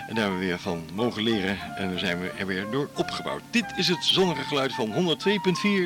En 0.08 0.16
daar 0.16 0.24
hebben 0.24 0.40
we 0.40 0.46
weer 0.46 0.60
van 0.60 0.84
mogen 0.94 1.24
leren 1.24 1.58
en 1.76 1.90
daar 1.90 2.00
zijn 2.00 2.20
we 2.20 2.30
er 2.30 2.46
weer 2.46 2.66
door 2.72 2.90
opgebouwd. 2.96 3.42
Dit 3.50 3.66
is 3.76 3.88
het 3.88 4.04
zonnige 4.04 4.44
geluid 4.44 4.74
van 4.74 4.94
102.4 4.94 5.00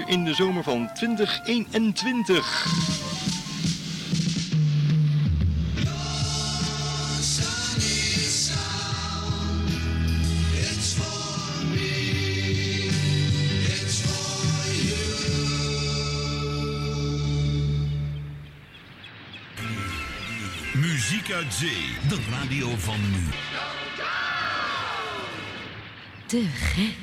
in 0.05 0.23
de 0.23 0.33
zomer 0.33 0.63
van 0.63 0.89
2021. 0.93 3.22
KZ, 21.23 21.59
de 22.09 22.17
radio 22.29 22.67
van 22.77 22.99
nu. 23.11 23.29
De 26.27 26.47
gek. 26.47 26.95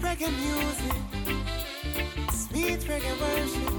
Reggae 0.00 0.30
music, 0.30 0.94
sweet 2.32 2.84
reggae 2.84 3.14
worship. 3.18 3.72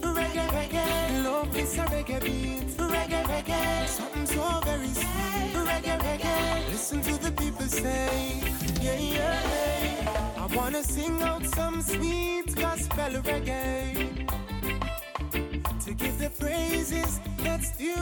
Reggae, 0.00 0.46
reggae, 0.50 1.22
love 1.22 1.56
is 1.56 1.78
a 1.78 1.84
reggae 1.84 2.20
beat. 2.20 2.76
Reggae, 2.76 3.22
reggae, 3.26 3.86
something 3.86 4.26
so 4.26 4.60
very 4.64 4.88
sweet. 4.94 5.54
Reggae, 5.54 5.98
reggae, 5.98 6.70
listen 6.70 7.00
to 7.02 7.18
the 7.18 7.32
people 7.32 7.66
say, 7.66 8.42
yeah, 8.82 8.98
yeah. 8.98 9.59
Wanna 10.54 10.82
sing 10.82 11.22
out 11.22 11.44
some 11.46 11.82
sweet 11.82 12.54
gospel 12.56 13.10
reggae 13.22 14.26
to 15.84 15.94
give 15.94 16.18
the 16.18 16.30
praises 16.38 17.20
that's 17.38 17.76
due 17.76 17.94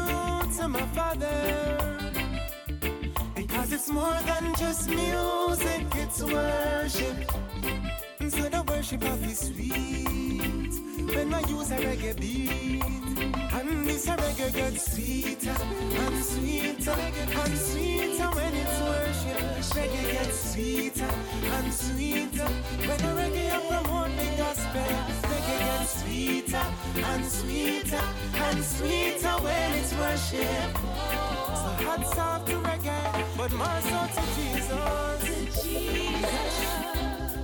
to 0.56 0.68
my 0.68 0.82
Father. 0.94 1.98
Because 3.34 3.72
it's 3.72 3.90
more 3.90 4.18
than 4.26 4.54
just 4.56 4.88
music, 4.88 5.86
it's 5.94 6.22
worship. 6.22 7.16
So 8.28 8.48
the 8.48 8.64
worship 8.68 9.02
of 9.04 9.20
His 9.22 9.38
sweet 9.38 10.72
when 11.14 11.34
I 11.34 11.40
use 11.48 11.70
a 11.70 11.76
reggae 11.76 12.18
beat. 12.20 13.37
And 13.68 13.84
this 13.84 14.08
a 14.08 14.16
reggae 14.16 14.52
gets 14.54 14.92
sweeter 14.92 15.50
and 15.50 16.24
sweeter 16.24 16.90
and 16.90 17.58
sweeter 17.58 18.28
when 18.36 18.54
it's 18.54 18.80
worship. 18.80 19.40
Reggae 19.76 20.12
gets 20.12 20.52
sweeter 20.52 21.10
and 21.54 21.74
sweeter 21.74 22.48
when 22.86 22.98
the 23.04 23.12
reggae 23.20 23.50
I 23.52 23.60
promote 23.68 24.12
the 24.16 24.28
gospel. 24.38 24.88
Reggae 25.28 25.58
gets 25.66 25.92
sweeter 26.00 26.66
and 27.10 27.24
sweeter 27.26 28.04
and 28.46 28.64
sweeter 28.64 29.34
when 29.44 29.72
it's 29.72 29.92
worship. 30.00 30.70
So 31.60 31.68
hats 31.84 32.18
off 32.18 32.46
to 32.46 32.54
reggae, 32.68 33.36
but 33.36 33.52
more 33.52 33.80
so 33.82 34.00
to 34.14 34.22
Jesus. 34.34 34.72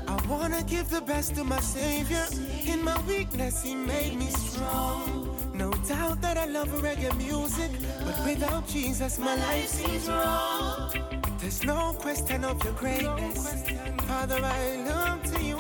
I 0.09 0.27
wanna 0.27 0.63
give 0.63 0.89
the 0.89 1.03
best 1.03 1.35
to 1.35 1.45
my 1.45 1.61
Savior. 1.61 2.25
In 2.67 2.83
my 2.83 2.99
weakness, 3.03 3.63
He 3.63 3.75
made 3.75 4.17
me 4.17 4.31
strong. 4.31 5.34
No 5.55 5.71
doubt 5.89 6.21
that 6.21 6.37
I 6.37 6.47
love 6.47 6.69
reggae 6.83 7.17
music, 7.17 7.71
but 8.05 8.19
without 8.25 8.67
Jesus, 8.67 9.19
my 9.21 9.37
life 9.37 9.69
seems 9.69 10.09
wrong. 10.09 10.93
There's 11.39 11.63
no 11.63 11.93
question 11.93 12.45
of 12.45 12.63
your 12.65 12.73
greatness. 12.73 13.65
Father, 14.09 14.41
I 14.43 14.77
look 14.89 15.23
to 15.33 15.41
you. 15.41 15.57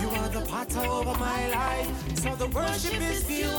You 0.00 0.08
are 0.20 0.28
the 0.30 0.44
potter 0.48 0.80
over 0.80 1.18
my 1.18 1.48
life, 1.50 2.18
so 2.18 2.34
the 2.34 2.46
worship 2.48 2.98
is 2.98 3.30
you. 3.30 3.50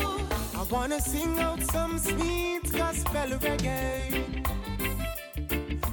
I 0.56 0.64
wanna 0.72 1.00
sing 1.00 1.38
out 1.40 1.62
some 1.62 2.00
sweet 2.00 2.72
gospel 2.72 3.38
reggae 3.38 4.44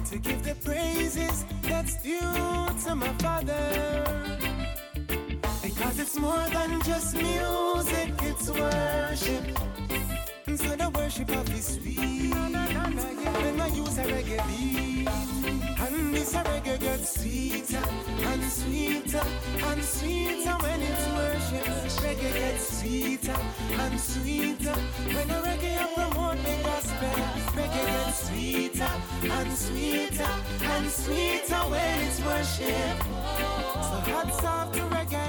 to 0.09 0.17
give 0.17 0.43
the 0.43 0.55
praises 0.63 1.45
that's 1.61 2.01
due 2.01 2.19
to 2.83 2.95
my 2.95 3.13
Father. 3.19 4.34
Because 5.75 5.99
it's 5.99 6.17
more 6.17 6.45
than 6.53 6.81
just 6.83 7.15
music, 7.15 8.13
it's 8.23 8.49
worship. 8.49 9.45
So 10.55 10.75
the 10.75 10.89
worship 10.95 11.29
of 11.31 11.47
His 11.49 11.65
sweet. 11.75 12.33
When 12.33 13.59
I 13.61 13.67
use 13.67 13.97
a 13.97 14.03
reggae 14.03 14.39
beat, 14.47 15.07
and 15.07 16.13
this 16.15 16.33
a 16.33 16.43
reggae 16.43 16.79
gets 16.79 17.21
sweeter 17.21 17.83
and 18.29 18.43
sweeter 18.43 19.23
and 19.67 19.83
sweeter 19.83 20.55
when 20.63 20.81
it's 20.81 21.07
worship. 21.17 21.65
Reggae 22.05 22.33
gets 22.33 22.79
sweeter 22.79 23.37
and 23.79 23.99
sweeter 23.99 24.75
when 25.13 25.29
a 25.29 25.41
reggae 25.47 25.77
I 25.77 25.87
promote 25.93 26.37
the 26.43 26.55
gospel. 26.63 27.15
Reggae 27.57 27.85
gets 27.91 28.19
sweeter 28.27 28.91
and 29.23 29.51
sweeter 29.51 30.31
and 30.63 30.89
sweeter 30.89 31.61
when 31.71 31.99
it's 32.07 32.19
worship. 32.21 32.97
So 33.87 33.97
hats 34.11 34.43
off 34.43 34.71
to 34.73 34.81
reggae, 34.81 35.24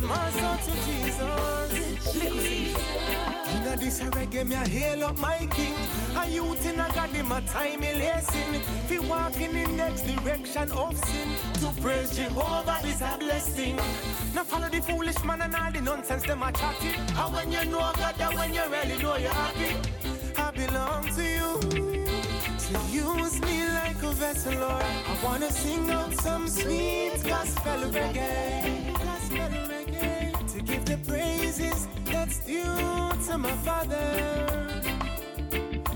but 0.00 0.08
more 0.08 0.30
so 0.30 0.70
to 0.70 0.72
Jesus. 0.86 2.18
Inna 3.54 3.76
this 3.76 4.00
reggae, 4.00 4.46
me 4.46 4.54
a 4.54 4.58
hail 4.58 5.04
up 5.04 5.18
my 5.18 5.46
king. 5.50 5.74
A 6.16 6.28
youth 6.28 6.66
in 6.66 6.80
a 6.80 6.88
God, 6.94 7.10
him 7.10 7.32
a 7.32 7.40
time 7.42 7.82
he 7.82 7.94
lacing. 7.94 8.60
Fi 8.88 8.98
walk 9.00 9.40
in 9.40 9.76
next 9.76 10.02
direction 10.02 10.70
of 10.72 10.96
sin. 11.04 11.28
To 11.60 11.80
praise 11.80 12.16
Jehovah 12.16 12.78
is 12.84 13.00
a 13.00 13.16
blessing. 13.18 13.76
Now 14.34 14.44
follow 14.44 14.68
the 14.68 14.80
foolish 14.82 15.22
man 15.24 15.42
and 15.42 15.54
all 15.54 15.72
the 15.72 15.80
nonsense 15.80 16.24
them 16.24 16.42
a 16.42 16.52
chatting. 16.52 16.94
And 17.16 17.34
when 17.34 17.52
you 17.52 17.64
know 17.70 17.78
God, 17.96 18.14
that 18.18 18.34
when 18.34 18.54
you 18.54 18.62
really 18.70 19.02
know 19.02 19.16
you're 19.16 19.30
happy. 19.30 19.76
I 20.36 20.50
belong 20.50 21.04
to 21.16 21.22
you. 21.22 22.08
So 22.58 22.78
use 22.90 23.40
me 23.40 23.66
like 23.68 24.02
a 24.02 24.12
vessel, 24.12 24.54
Lord. 24.54 24.82
I 24.82 25.18
wanna 25.24 25.50
sing 25.50 25.90
out 25.90 26.12
some 26.14 26.48
sweet 26.48 27.22
gospel 27.24 27.80
reggae. 27.90 28.92
Gospel 28.92 29.38
reggae. 29.38 29.77
Give 30.68 30.84
the 30.84 30.98
praises 30.98 31.88
that's 32.04 32.40
due 32.40 32.62
to 33.26 33.38
my 33.38 33.50
Father. 33.64 34.82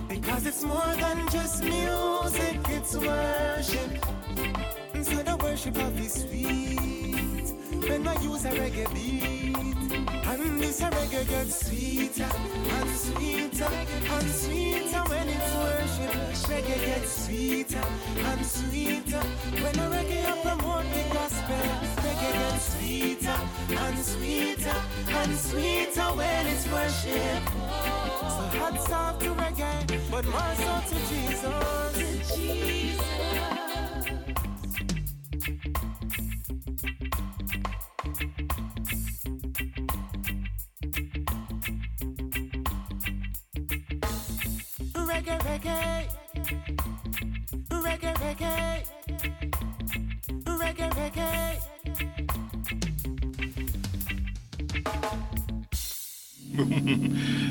Because 0.09 0.47
it's 0.47 0.64
more 0.64 0.95
than 0.99 1.29
just 1.29 1.62
music, 1.62 2.59
it's 2.70 2.97
worship. 2.97 3.91
And 4.95 5.05
so 5.05 5.16
the 5.16 5.37
worship 5.37 5.77
of 5.77 5.95
His 5.95 6.23
sweet. 6.23 7.53
When 7.87 8.09
I 8.09 8.14
use 8.23 8.47
a 8.47 8.53
reggae 8.53 8.89
beat, 8.95 9.62
this 10.59 10.80
reggae 10.80 11.28
gets 11.28 11.66
sweeter 11.66 12.28
and 12.76 12.90
sweeter 12.90 13.70
and 14.14 14.30
sweeter 14.30 15.03
when 15.11 15.28
it's 15.28 15.55
worship. 15.55 16.14
Reggae 16.51 16.78
gets 16.86 17.24
sweeter 17.26 17.84
and 18.28 18.47
sweeter 18.47 19.22
when 19.62 19.78
a 19.78 19.86
reggae 19.95 20.24
I 20.24 20.36
promote 20.43 20.86
the 20.95 21.03
gospel. 21.14 21.64
Reggae 22.05 22.32
gets 22.32 22.64
sweeter 22.74 23.38
and 23.84 23.99
sweeter 23.99 24.78
and 25.09 25.36
sweeter 25.36 26.09
when 26.18 26.47
it's 26.47 26.66
worship. 26.72 27.43
So 28.34 28.43
hats 28.59 28.90
off 28.90 29.18
to 29.20 29.30
reggae, 29.34 30.11
but 30.11 30.24
more 30.26 30.55
so 30.57 30.74
to 30.88 30.97
Jesus. 31.09 31.43
Reggae, 31.97 33.62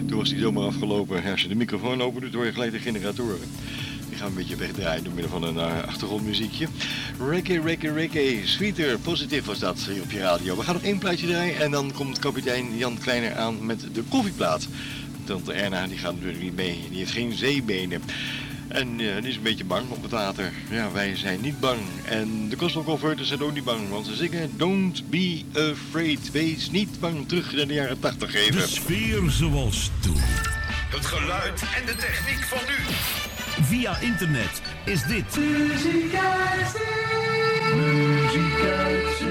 Toen 0.07 0.17
was 0.17 0.29
die 0.29 0.39
zomaar 0.39 0.63
afgelopen. 0.63 1.23
Als 1.31 1.41
je 1.41 1.47
de 1.47 1.55
microfoon 1.55 2.01
open 2.01 2.21
doet, 2.21 2.33
hoor 2.33 2.45
je 2.45 2.51
gelijk 2.51 2.71
de 2.71 2.79
generatoren. 2.79 3.39
Die 4.09 4.17
gaan 4.17 4.27
een 4.27 4.33
beetje 4.33 4.55
wegdraaien 4.55 5.03
door 5.03 5.13
middel 5.13 5.31
van 5.31 5.43
een 5.43 5.57
eh, 5.57 5.83
achtergrondmuziekje. 5.87 6.67
Reggae, 7.29 7.61
reggae, 7.61 7.93
reggae. 7.93 8.41
Sweeter, 8.43 8.99
positief 8.99 9.45
was 9.45 9.59
dat 9.59 9.79
hier 9.79 10.01
op 10.01 10.11
je 10.11 10.19
radio. 10.19 10.57
We 10.57 10.63
gaan 10.63 10.73
nog 10.73 10.83
één 10.83 10.97
plaatje 10.97 11.27
draaien 11.27 11.59
en 11.59 11.71
dan 11.71 11.91
komt 11.91 12.19
kapitein 12.19 12.77
Jan 12.77 12.97
Kleiner 12.97 13.35
aan 13.35 13.65
met 13.65 13.85
de 13.93 14.03
koffieplaat. 14.09 14.67
Tante 15.23 15.53
Erna 15.53 15.87
die 15.87 15.97
gaat 15.97 16.13
natuurlijk 16.13 16.43
niet 16.43 16.55
mee. 16.55 16.79
Die 16.89 16.97
heeft 16.97 17.11
geen 17.11 17.33
zeebenen. 17.33 18.01
En 18.71 18.87
eh, 18.99 19.15
die 19.21 19.29
is 19.29 19.35
een 19.35 19.41
beetje 19.41 19.65
bang 19.65 19.89
op 19.89 20.01
het 20.01 20.11
water. 20.11 20.51
Ja, 20.69 20.91
wij 20.91 21.15
zijn 21.15 21.41
niet 21.41 21.59
bang. 21.59 21.79
En 22.05 22.49
de 22.49 22.57
Gospel 22.57 22.83
Converters 22.83 23.27
zijn 23.27 23.43
ook 23.43 23.53
niet 23.53 23.63
bang. 23.63 23.89
Want 23.89 24.05
ze 24.05 24.15
zingen 24.15 24.57
Don't 24.57 25.09
be 25.09 25.41
afraid. 25.53 26.31
Wees 26.31 26.71
niet 26.71 26.99
bang. 26.99 27.27
Terug 27.27 27.53
naar 27.55 27.67
de 27.67 27.73
jaren 27.73 27.99
80 27.99 28.35
even. 28.35 28.55
De 28.55 28.67
sfeer 28.67 29.29
zoals 29.29 29.91
toen. 30.01 30.17
Het 30.89 31.05
geluid 31.05 31.61
en 31.61 31.85
de 31.85 31.95
techniek 31.95 32.43
van 32.43 32.59
nu. 32.67 32.75
Via 33.65 33.97
internet 33.99 34.61
is 34.85 35.03
dit. 35.03 35.37
Muziek 35.37 36.15
uit 36.15 36.73
Met 37.75 39.30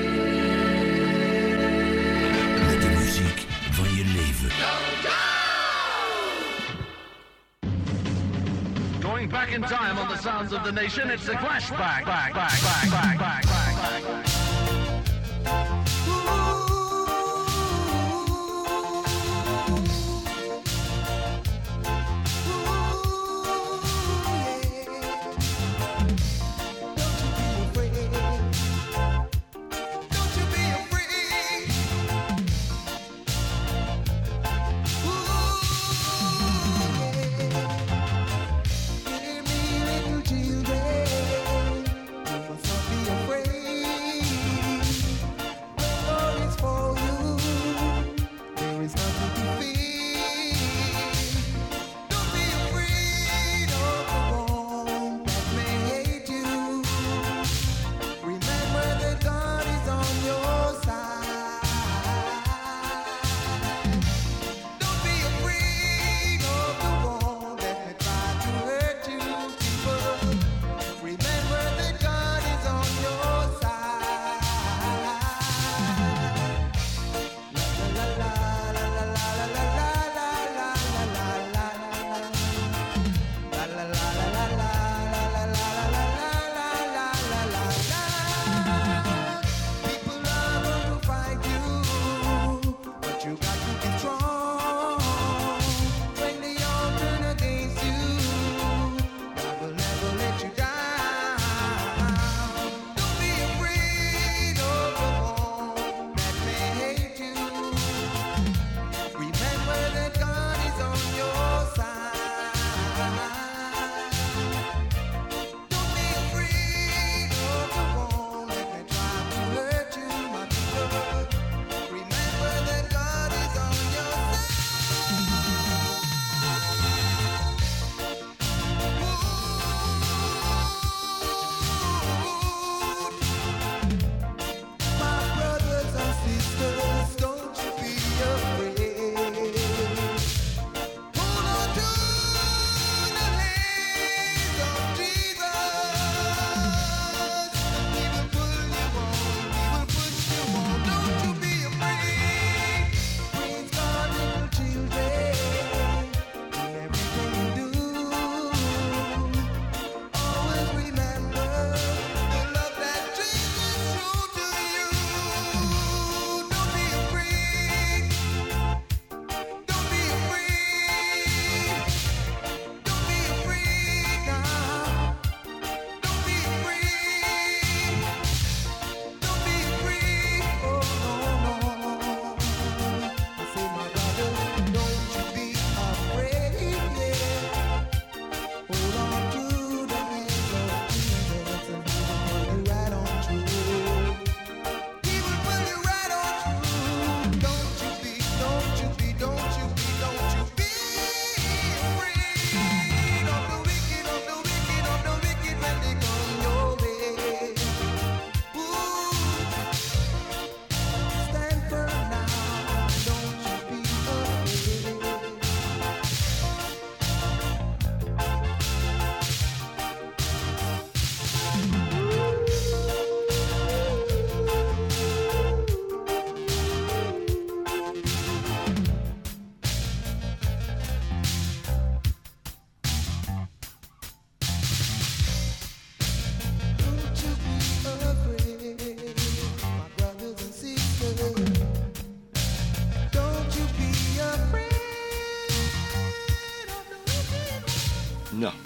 Going 9.21 9.31
back 9.31 9.53
in 9.53 9.61
time 9.61 9.99
on 9.99 10.09
the 10.09 10.17
sounds 10.17 10.51
of 10.55 10.65
the 10.65 10.73
nation, 10.73 11.11
it's 11.11 11.29
a 11.29 11.35
flashback. 11.35 12.07
Back, 12.07 12.07
back, 12.07 12.33
back, 12.33 12.91
back, 12.91 13.19
back, 13.19 13.45
back, 13.45 14.25
back. 15.45 15.80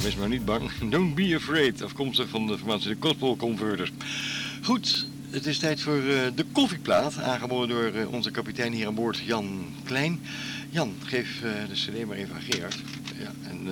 Wees 0.04 0.16
maar 0.16 0.28
niet 0.28 0.44
bang. 0.44 0.70
Don't 0.90 1.14
be 1.14 1.32
afraid. 1.36 1.82
Afkomstig 1.82 2.28
van 2.28 2.46
de 2.46 2.58
formatie 2.58 2.88
de 2.88 2.96
Gospel 3.00 3.36
Converters. 3.36 3.92
Goed, 4.62 5.06
het 5.30 5.46
is 5.46 5.58
tijd 5.58 5.80
voor 5.80 5.96
eh, 5.96 6.20
de 6.34 6.44
koffieplaat. 6.52 7.18
Aangeboden 7.18 7.68
door 7.68 8.00
eh, 8.00 8.12
onze 8.12 8.30
kapitein 8.30 8.72
hier 8.72 8.86
aan 8.86 8.94
boord, 8.94 9.18
Jan 9.18 9.66
Klein. 9.84 10.20
Jan, 10.70 10.94
geef 11.04 11.42
eh, 11.42 11.50
de 11.68 11.74
cd 11.74 12.06
maar 12.06 12.16
even 12.16 12.34
aan 12.34 12.40
Gerard. 12.40 12.76
Ja, 13.18 13.32
en 13.48 13.66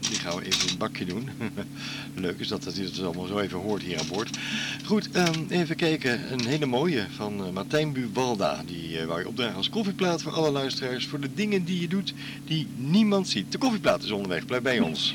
die 0.00 0.18
gaan 0.18 0.36
we 0.36 0.44
even 0.44 0.68
in 0.68 0.78
bakje 0.78 1.04
doen. 1.04 1.28
Leuk 2.14 2.38
is 2.38 2.48
dat, 2.48 2.62
dat 2.62 2.74
hij 2.74 2.84
het 2.84 3.02
allemaal 3.02 3.26
zo 3.26 3.38
even 3.38 3.58
hoort 3.58 3.82
hier 3.82 3.98
aan 3.98 4.08
boord. 4.08 4.38
Goed, 4.84 5.10
ehm, 5.10 5.44
even 5.48 5.76
kijken. 5.76 6.32
Een 6.32 6.46
hele 6.46 6.66
mooie 6.66 7.06
van 7.16 7.52
Martijn 7.52 7.92
Bubalda. 7.92 8.62
Die 8.66 9.06
wou 9.06 9.20
je 9.20 9.28
opdragen 9.28 9.56
als 9.56 9.70
koffieplaat 9.70 10.22
voor 10.22 10.32
alle 10.32 10.50
luisteraars. 10.50 11.06
Voor 11.06 11.20
de 11.20 11.34
dingen 11.34 11.64
die 11.64 11.80
je 11.80 11.88
doet 11.88 12.14
die 12.44 12.66
niemand 12.76 13.28
ziet. 13.28 13.52
De 13.52 13.58
koffieplaat 13.58 14.02
is 14.02 14.10
onderweg. 14.10 14.46
Blijf 14.46 14.62
bij 14.62 14.80
ons. 14.80 15.14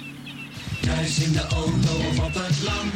Thuis 0.82 1.19
in 1.19 1.32
de 1.32 1.41
auto 1.41 1.97
of 2.09 2.19
op 2.19 2.34
het 2.34 2.61
land, 2.63 2.93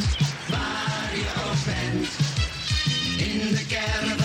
waar 0.49 1.11
je 1.13 1.31
ook 1.45 1.65
bent. 1.65 2.07
In 3.17 3.55
de 3.55 3.65
caravan, 3.67 4.22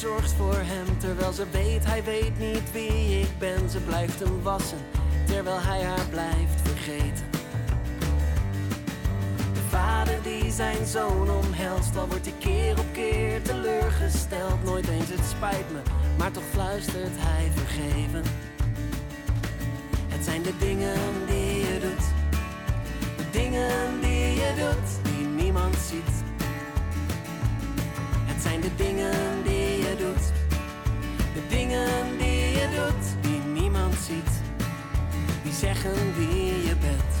zorgt 0.00 0.32
voor 0.32 0.56
hem, 0.56 0.98
terwijl 0.98 1.32
ze 1.32 1.44
weet, 1.50 1.86
hij 1.86 2.04
weet 2.04 2.38
niet 2.38 2.72
wie 2.72 3.20
ik 3.20 3.38
ben. 3.38 3.70
Ze 3.70 3.78
blijft 3.78 4.20
hem 4.20 4.42
wassen, 4.42 4.78
terwijl 5.26 5.60
hij 5.60 5.82
haar 5.82 6.06
blijft 6.10 6.60
vergeten. 6.62 7.24
De 9.52 9.60
vader 9.68 10.22
die 10.22 10.50
zijn 10.50 10.86
zoon 10.86 11.30
omhelst, 11.30 11.96
al 11.96 12.06
wordt 12.06 12.26
hij 12.26 12.34
keer 12.38 12.78
op 12.78 12.86
keer 12.92 13.42
teleurgesteld. 13.42 14.64
Nooit 14.64 14.88
eens 14.88 15.08
het 15.08 15.26
spijt 15.36 15.72
me, 15.72 15.80
maar 16.18 16.30
toch 16.30 16.48
fluistert 16.50 17.16
hij 17.16 17.50
vergeven. 17.54 18.22
Het 20.08 20.24
zijn 20.24 20.42
de 20.42 20.56
dingen 20.58 20.96
die 21.26 21.58
je 21.58 21.78
doet, 21.80 22.06
de 23.16 23.30
dingen 23.30 24.00
die 24.00 24.34
je 24.34 24.52
doet, 24.56 25.12
die 25.14 25.26
niemand 25.26 25.76
ziet. 25.76 26.29
Zijn 28.50 28.62
de 28.62 28.74
dingen 28.76 29.42
die 29.42 29.78
je 29.78 29.94
doet, 29.98 30.32
de 31.34 31.46
dingen 31.48 32.18
die 32.18 32.50
je 32.50 32.68
doet, 32.74 33.22
die 33.30 33.40
niemand 33.60 33.94
ziet. 33.94 34.30
Die 35.42 35.52
zeggen 35.52 35.94
wie 36.16 36.66
je 36.66 36.76
bent. 36.80 37.19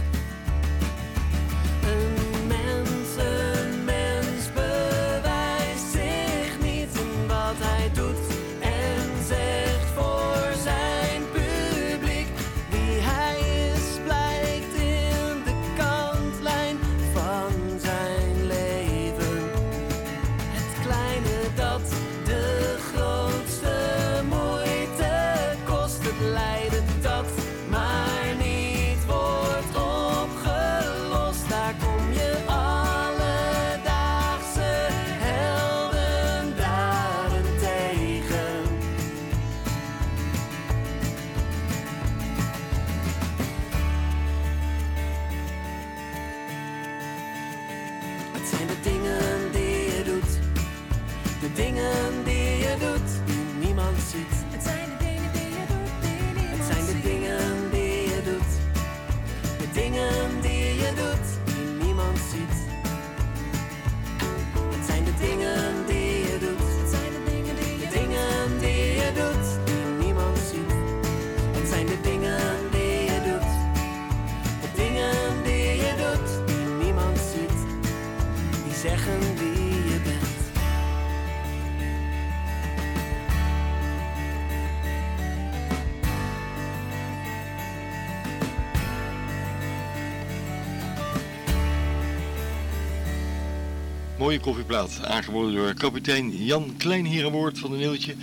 Mooie 94.20 94.40
koffieplaat, 94.40 95.04
aangeboden 95.04 95.54
door 95.54 95.74
kapitein 95.74 96.44
Jan 96.44 96.74
Klein 96.76 97.04
hier 97.06 97.24
aan 97.24 97.32
boord 97.32 97.58
van 97.58 97.70
de 97.70 97.76
Neeltje. 97.76 98.14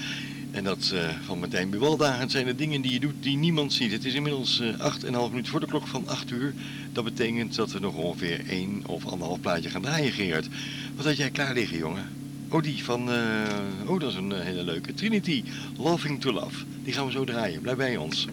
En 0.52 0.64
dat 0.64 0.92
eh, 0.94 1.10
van 1.26 1.40
Martijn 1.40 1.70
Buwalda. 1.70 2.28
Zijn 2.28 2.46
de 2.46 2.56
dingen 2.56 2.82
die 2.82 2.92
je 2.92 3.00
doet 3.00 3.14
die 3.20 3.38
niemand 3.38 3.74
ziet. 3.74 3.92
Het 3.92 4.06
is 4.06 4.14
inmiddels 4.14 4.60
eh 4.60 4.94
8,5 4.96 5.10
minuten 5.10 5.46
voor 5.46 5.60
de 5.60 5.66
klok 5.66 5.88
van 5.88 6.08
8 6.08 6.32
uur. 6.32 6.54
Dat 6.94 7.04
betekent 7.04 7.56
dat 7.56 7.72
we 7.72 7.80
nog 7.80 7.96
ongeveer 7.96 8.42
één 8.50 8.82
of 8.86 9.06
anderhalf 9.06 9.40
plaatje 9.40 9.70
gaan 9.70 9.82
draaien, 9.82 10.12
Gerard. 10.12 10.48
Wat 10.96 11.06
had 11.06 11.18
jij 11.18 11.30
klaar 11.30 11.54
liggen, 11.54 11.78
jongen? 11.78 12.10
Oh, 12.50 12.64
die 12.64 12.84
van... 12.84 13.12
eh, 13.12 13.90
oh, 13.90 14.00
dat 14.00 14.10
is 14.10 14.16
een 14.16 14.42
hele 14.42 14.64
leuke. 14.64 14.94
Trinity, 14.94 15.44
Loving 15.78 16.22
to 16.22 16.32
Love. 16.32 16.66
Die 16.84 16.94
gaan 16.94 17.06
we 17.06 17.12
zo 17.12 17.24
draaien. 17.24 17.62
Blijf 17.62 17.78
bij 17.78 17.98
ons. 17.98 18.28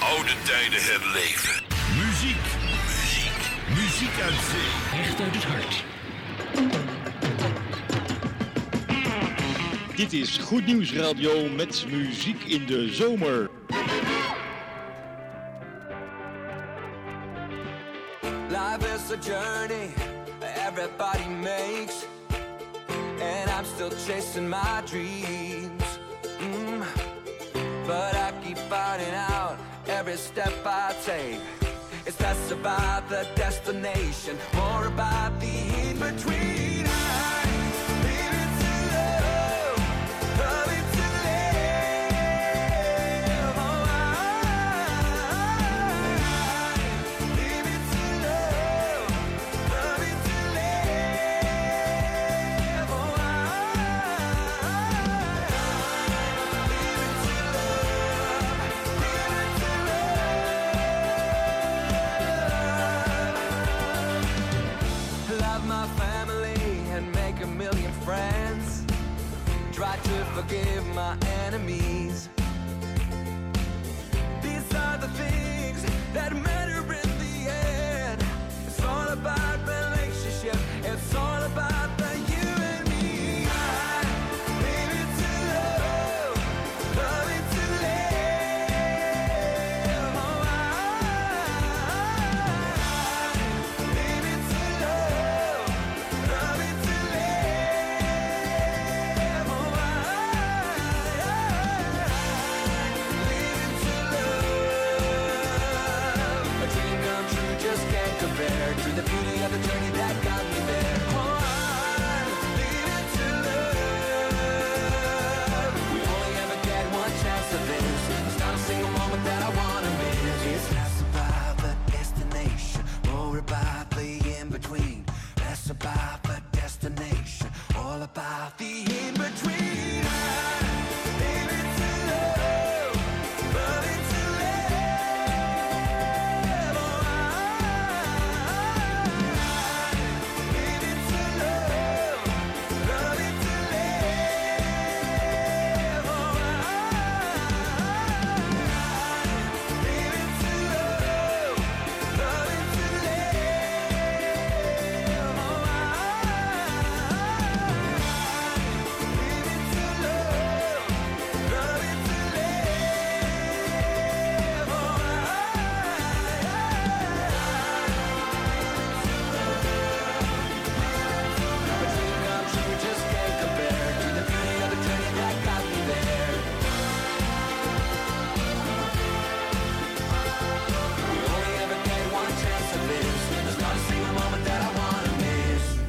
oude 0.00 0.32
tijden 0.44 0.82
herleven. 0.82 1.62
Muziek, 1.98 2.44
muziek, 3.68 4.20
uit 4.20 4.34
zee. 4.34 5.00
Echt 5.00 5.20
uit 5.20 5.34
het 5.34 5.44
hart. 5.44 5.84
Dit 9.96 10.12
is 10.12 10.38
Goed 10.38 10.66
Nieuws 10.66 10.92
Radio 10.92 11.48
met 11.48 11.86
muziek 11.88 12.44
in 12.44 12.66
de 12.66 12.94
zomer. 12.94 13.50
Life 18.48 18.94
is 18.94 19.10
a 19.12 19.18
journey 19.22 19.90
everybody 20.66 21.26
makes, 21.28 22.06
and 23.20 23.50
I'm 23.50 23.64
still 23.64 23.90
chasing 23.90 24.48
my 24.48 24.82
dreams. 24.86 25.82
Mm. 26.38 26.84
But 27.86 28.14
I 28.14 28.32
keep 28.44 28.58
finding 28.58 29.14
out 29.14 29.58
every 29.86 30.16
step 30.16 30.52
I 30.64 30.94
take. 31.04 31.65
It's 32.06 32.20
less 32.20 32.52
about 32.52 33.08
the 33.08 33.26
destination, 33.34 34.38
more 34.54 34.86
about 34.86 35.40
the 35.40 35.90
in 35.90 35.98
between. 35.98 36.55
My 70.96 71.14
enemies. 71.44 72.30
These 74.42 74.74
are 74.74 74.96
the 74.96 75.08
things 75.08 75.84
that 76.14 76.32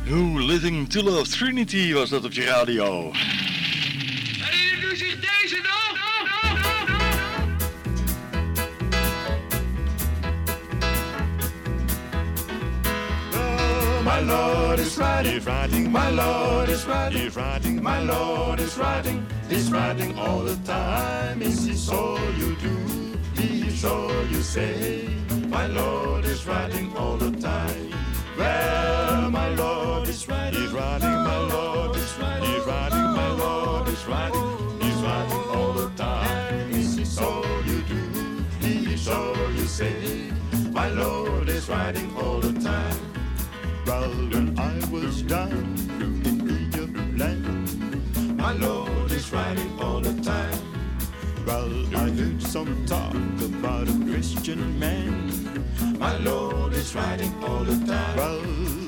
miss. 0.08 0.16
Who 0.16 0.40
Living 0.40 0.88
to 0.88 1.02
Love 1.02 1.28
Trinity 1.30 1.94
was 1.94 2.10
dat 2.10 2.26
op 2.26 2.32
je 2.32 2.44
radio. 2.44 3.12
Herinnert 3.14 4.94
u 4.94 4.98
zich 4.98 5.20
deze 5.20 5.62
nog? 5.62 5.96
My 14.04 14.22
Lord 14.26 14.80
is 14.80 14.98
riding, 14.98 15.44
riding, 15.44 15.92
my 15.92 16.10
Lord 16.10 16.70
is 16.70 16.86
riding, 16.86 17.34
riding, 17.34 17.82
my 17.82 18.00
Lord 18.00 18.60
is 18.60 18.76
riding, 18.78 19.26
he's 19.48 19.70
riding 19.70 20.18
all 20.18 20.46
the 20.46 20.56
time. 20.64 21.42
Is 21.42 21.66
this 21.66 21.90
all 21.90 22.20
you 22.38 22.56
do? 22.62 22.78
Is 23.42 23.86
all 23.86 24.26
you 24.30 24.42
say? 24.42 25.08
My 25.50 25.68
Lord 25.68 26.26
is 26.26 26.46
riding 26.48 26.96
all 26.96 27.18
the 27.18 27.32
time. 27.32 27.92
Well, 28.38 28.97
my 28.97 28.97
Is 30.18 30.28
riding, 30.28 30.62
he's 30.62 30.72
riding, 30.72 31.10
my 31.10 31.38
Lord 31.38 31.96
is 31.96 32.18
riding, 32.18 32.50
he's 32.50 32.66
riding, 32.66 33.04
my 33.04 33.32
Lord 33.34 33.88
is 33.88 34.04
riding, 34.08 34.80
he's 34.82 34.96
riding 34.96 35.44
all 35.56 35.74
the 35.74 35.90
time. 35.90 36.72
Is 36.72 37.20
all 37.20 37.46
you 37.64 37.82
do? 37.82 38.44
Is 38.62 39.08
all 39.08 39.52
you 39.52 39.68
say? 39.68 40.32
My 40.72 40.90
Lord 40.90 41.50
is 41.50 41.70
riding 41.70 42.12
all 42.18 42.40
the 42.40 42.52
time. 42.60 42.98
Well, 43.86 44.10
when 44.10 44.58
I 44.58 44.84
was 44.90 45.22
down 45.22 45.52
in 46.02 46.50
Egypt 46.50 46.98
land, 47.16 48.38
my 48.38 48.54
Lord 48.54 49.12
is 49.12 49.32
riding 49.32 49.80
all 49.80 50.00
the 50.00 50.20
time. 50.24 50.60
Well, 51.46 51.96
I 51.96 52.10
heard 52.10 52.42
some 52.42 52.88
talk 52.88 53.14
about 53.52 53.88
a 53.88 53.94
Christian 54.10 54.80
man. 54.80 55.70
My 56.00 56.18
Lord 56.18 56.74
is 56.74 56.96
riding 56.96 57.36
all 57.44 57.64
the 57.64 57.78
time. 57.86 58.18
Well, 58.18 58.87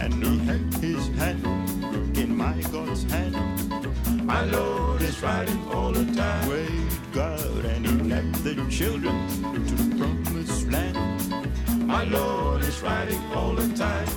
and 0.00 0.14
he 0.22 0.38
had 0.46 0.74
his 0.74 1.08
hand 1.16 1.44
in 2.16 2.36
my 2.36 2.60
God's 2.72 3.04
hand. 3.04 3.34
My 4.24 4.44
Lord 4.44 5.02
is 5.02 5.22
riding 5.22 5.60
all 5.72 5.92
the 5.92 6.04
time. 6.14 6.48
Wait, 6.48 7.12
God, 7.12 7.64
and 7.64 7.86
he 7.86 7.92
led 8.08 8.34
the 8.36 8.54
children 8.70 9.14
to 9.52 9.58
the 9.58 9.96
promised 9.96 10.68
land. 10.70 11.86
My 11.86 12.04
Lord 12.04 12.62
is 12.62 12.80
riding 12.82 13.22
all 13.34 13.54
the 13.54 13.68
time. 13.76 14.08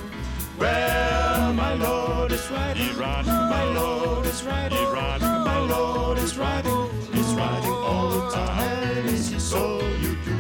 Well, 0.59 1.53
my 1.53 1.73
Lord 1.73 2.32
is 2.32 2.51
riding, 2.51 2.84
he's 2.84 2.95
riding, 2.95 3.32
my 3.32 3.63
Lord 3.73 4.25
is 4.27 4.43
riding, 4.43 4.77
he's 4.77 4.88
riding, 4.89 5.27
my 5.27 5.59
Lord 5.59 6.17
is 6.19 6.38
riding, 6.38 6.89
he's 7.11 7.34
riding 7.34 7.71
all 7.71 8.09
the 8.09 8.29
time. 8.29 9.05
Is 9.07 9.32
this 9.32 9.53
all 9.53 9.82
you 9.82 10.15
do? 10.23 10.36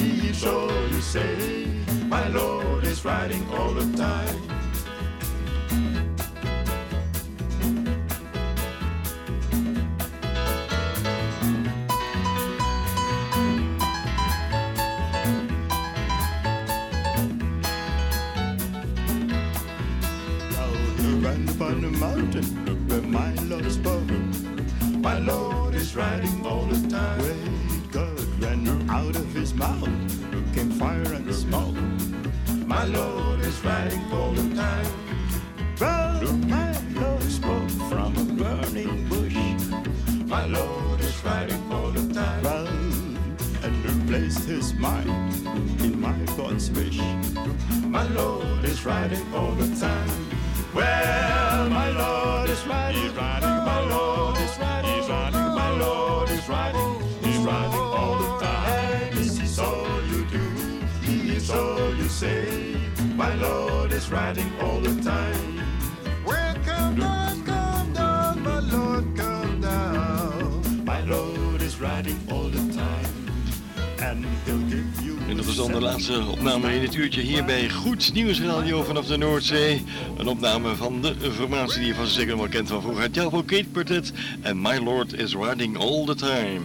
He 0.00 0.30
is 0.30 0.42
you 0.42 1.00
say? 1.00 1.66
My 2.06 2.26
Lord 2.28 2.84
is 2.84 3.04
riding 3.04 3.46
all 3.50 3.74
the 3.74 3.96
time. 3.96 4.59
Ran 21.30 21.48
upon 21.48 21.80
the 21.80 21.90
mountain 21.90 22.44
where 22.88 23.02
my 23.02 23.32
Lord 23.44 23.64
is 23.64 23.76
born. 23.76 25.00
My 25.00 25.18
Lord 25.18 25.74
is 25.74 25.94
riding 25.94 26.44
all 26.44 26.64
the 26.64 26.80
time. 26.88 27.20
Great 27.20 27.92
God 27.92 28.42
ran 28.42 28.90
out 28.90 29.14
of 29.14 29.32
his 29.32 29.54
mouth, 29.54 29.94
came 30.54 30.70
fire 30.72 31.12
and 31.18 31.32
smoke. 31.32 31.76
My 32.66 32.84
Lord 32.84 33.40
is 33.40 33.64
riding 33.64 34.04
all 34.12 34.32
the 34.32 34.54
time. 34.56 34.90
Well, 35.80 36.32
my 36.56 36.72
Lord 37.02 37.22
spoke 37.22 37.70
from 37.90 38.10
a 38.16 38.26
burning 38.40 39.08
bush. 39.08 39.38
My 40.26 40.46
Lord 40.46 41.00
is 41.00 41.24
riding 41.24 41.62
all 41.72 41.90
the 41.90 42.12
time. 42.12 42.42
Well, 42.42 42.66
and 43.64 43.74
replaced 43.84 44.44
his 44.48 44.74
mind 44.74 45.10
in 45.80 46.00
my 46.00 46.16
God's 46.36 46.70
wish. 46.72 47.00
My 47.96 48.06
Lord 48.08 48.64
is 48.64 48.84
riding 48.84 49.24
all 49.34 49.52
the 49.52 49.68
time. 49.78 50.39
Well, 50.72 51.68
my 51.68 51.90
Lord 51.90 52.48
is 52.48 52.64
riding, 52.66 53.14
my 53.16 53.84
Lord 53.90 54.36
is 54.38 54.58
riding, 54.58 55.06
my 55.54 55.70
Lord 55.76 56.30
is 56.30 56.48
riding, 56.48 57.02
he's 57.22 57.38
riding 57.38 57.80
all 57.80 58.18
the 58.18 58.44
time. 58.44 59.14
This 59.14 59.40
is 59.40 59.58
all 59.58 60.02
you 60.06 60.24
do, 60.26 61.50
all 61.52 61.94
you 61.94 62.08
say. 62.08 62.76
My 63.16 63.34
Lord 63.34 63.92
is 63.92 64.10
riding 64.10 64.50
all 64.60 64.80
the 64.80 65.02
time. 65.02 65.60
Well, 66.24 66.54
come 66.64 66.96
down, 66.96 67.44
come 67.44 67.92
down, 67.92 68.42
my 68.42 68.60
Lord, 68.60 69.16
come 69.16 69.60
down. 69.60 70.84
My 70.84 71.00
Lord 71.02 71.62
is 71.62 71.80
riding 71.80 72.18
all 72.30 72.39
En 75.28 75.36
dat 75.36 75.46
is 75.46 75.56
dan 75.56 75.72
de 75.72 75.80
laatste 75.80 76.24
opname 76.30 76.74
in 76.74 76.82
het 76.82 76.94
uurtje 76.94 77.20
hier 77.20 77.44
bij 77.44 77.70
Goed 77.70 78.14
Nieuws 78.14 78.40
Radio 78.40 78.82
vanaf 78.82 79.06
de 79.06 79.16
Noordzee. 79.16 79.84
Een 80.18 80.26
opname 80.26 80.76
van 80.76 81.02
de 81.02 81.14
formatie 81.32 81.78
die 81.78 81.86
je 81.86 81.94
van 81.94 82.06
zeker 82.06 82.36
wel 82.36 82.48
kent 82.48 82.68
van 82.68 82.82
vroeger. 82.82 83.10
Javo 83.10 83.42
Kate 83.42 83.66
Quartet 83.72 84.12
en 84.40 84.60
My 84.60 84.78
Lord 84.78 85.12
is 85.12 85.34
Riding 85.34 85.78
All 85.78 86.04
The 86.04 86.14
Time. 86.14 86.60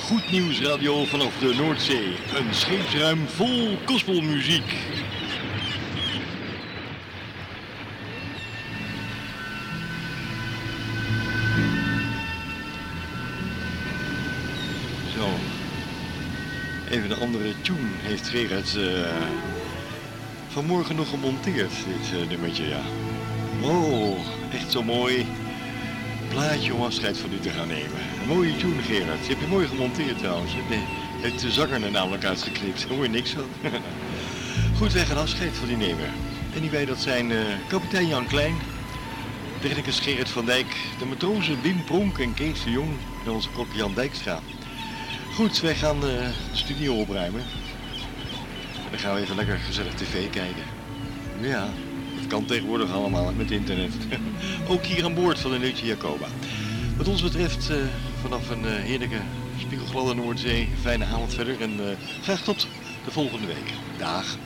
Goed 0.00 0.30
Nieuws 0.30 0.60
Radio 0.60 1.04
vanaf 1.04 1.38
de 1.38 1.54
Noordzee. 1.54 2.06
Een 2.38 2.54
scheepsruim 2.54 3.18
vol 3.28 3.78
gospelmuziek. 3.84 4.74
Tune 17.66 17.88
heeft 18.00 18.28
Gerard 18.28 18.76
eh, 18.76 19.10
vanmorgen 20.48 20.96
nog 20.96 21.08
gemonteerd, 21.08 21.72
dit 21.86 22.20
eh, 22.20 22.28
nummertje, 22.28 22.68
ja. 22.68 22.80
Oh, 23.60 24.18
echt 24.52 24.72
zo 24.72 24.82
mooi 24.82 25.26
plaatje 26.28 26.74
om 26.74 26.82
afscheid 26.82 27.18
van 27.18 27.32
u 27.32 27.38
te 27.38 27.50
gaan 27.50 27.68
nemen. 27.68 28.00
Mooie 28.26 28.56
tune, 28.56 28.82
Gerard. 28.82 29.20
Die 29.20 29.28
heb 29.28 29.40
je 29.40 29.46
mooi 29.46 29.66
gemonteerd 29.66 30.18
trouwens. 30.18 30.52
Nee, 30.68 30.84
heeft 31.20 31.40
de 31.40 31.50
zanger 31.50 31.84
er 31.84 31.90
namelijk 31.90 32.24
uitgeknipt. 32.24 32.80
Daar 32.80 32.96
hoor 32.96 33.02
je 33.02 33.10
niks 33.10 33.30
van. 33.30 33.44
Goed, 34.78 34.92
wij 34.92 35.04
gaan 35.04 35.18
afscheid 35.18 35.56
van 35.56 35.70
u 35.70 35.74
nemen. 35.74 36.10
En 36.54 36.60
die 36.60 36.70
wij 36.70 36.84
dat 36.84 36.98
zijn 36.98 37.30
eh, 37.30 37.38
kapitein 37.68 38.06
Jan 38.06 38.26
Klein, 38.26 38.54
technicus 39.60 40.00
Gerard 40.00 40.28
van 40.28 40.44
Dijk, 40.44 40.76
de 40.98 41.04
matrozen 41.04 41.62
Wim 41.62 41.84
Pronk 41.84 42.18
en 42.18 42.34
Kees 42.34 42.64
de 42.64 42.70
Jong 42.70 42.92
en 43.24 43.30
onze 43.30 43.48
kok 43.50 43.68
Jan 43.72 43.94
Dijkstra. 43.94 44.40
Goed, 45.36 45.60
wij 45.60 45.74
gaan 45.74 46.00
de 46.00 46.30
studio 46.52 46.94
opruimen. 46.94 47.40
En 47.40 48.90
dan 48.90 48.98
gaan 48.98 49.14
we 49.14 49.20
even 49.20 49.36
lekker 49.36 49.58
gezellig 49.58 49.94
tv 49.94 50.30
kijken. 50.30 50.62
Ja, 51.40 51.68
dat 52.18 52.26
kan 52.26 52.44
tegenwoordig 52.44 52.92
allemaal 52.92 53.32
met 53.32 53.50
internet. 53.50 53.92
Ook 54.70 54.84
hier 54.84 55.04
aan 55.04 55.14
boord 55.14 55.38
van 55.38 55.50
de 55.50 55.58
Neutje 55.58 55.86
Jacoba. 55.86 56.26
Wat 56.96 57.08
ons 57.08 57.22
betreft, 57.22 57.70
eh, 57.70 57.76
vanaf 58.20 58.50
een 58.50 58.64
eh, 58.66 58.72
heerlijke 58.72 59.20
spiegelgladde 59.58 60.14
Noordzee, 60.14 60.68
fijne 60.80 61.04
avond 61.04 61.34
verder 61.34 61.60
en 61.60 61.90
eh, 61.90 61.96
graag 62.22 62.40
tot 62.40 62.66
de 63.04 63.10
volgende 63.10 63.46
week. 63.46 63.72
Dag. 63.98 64.36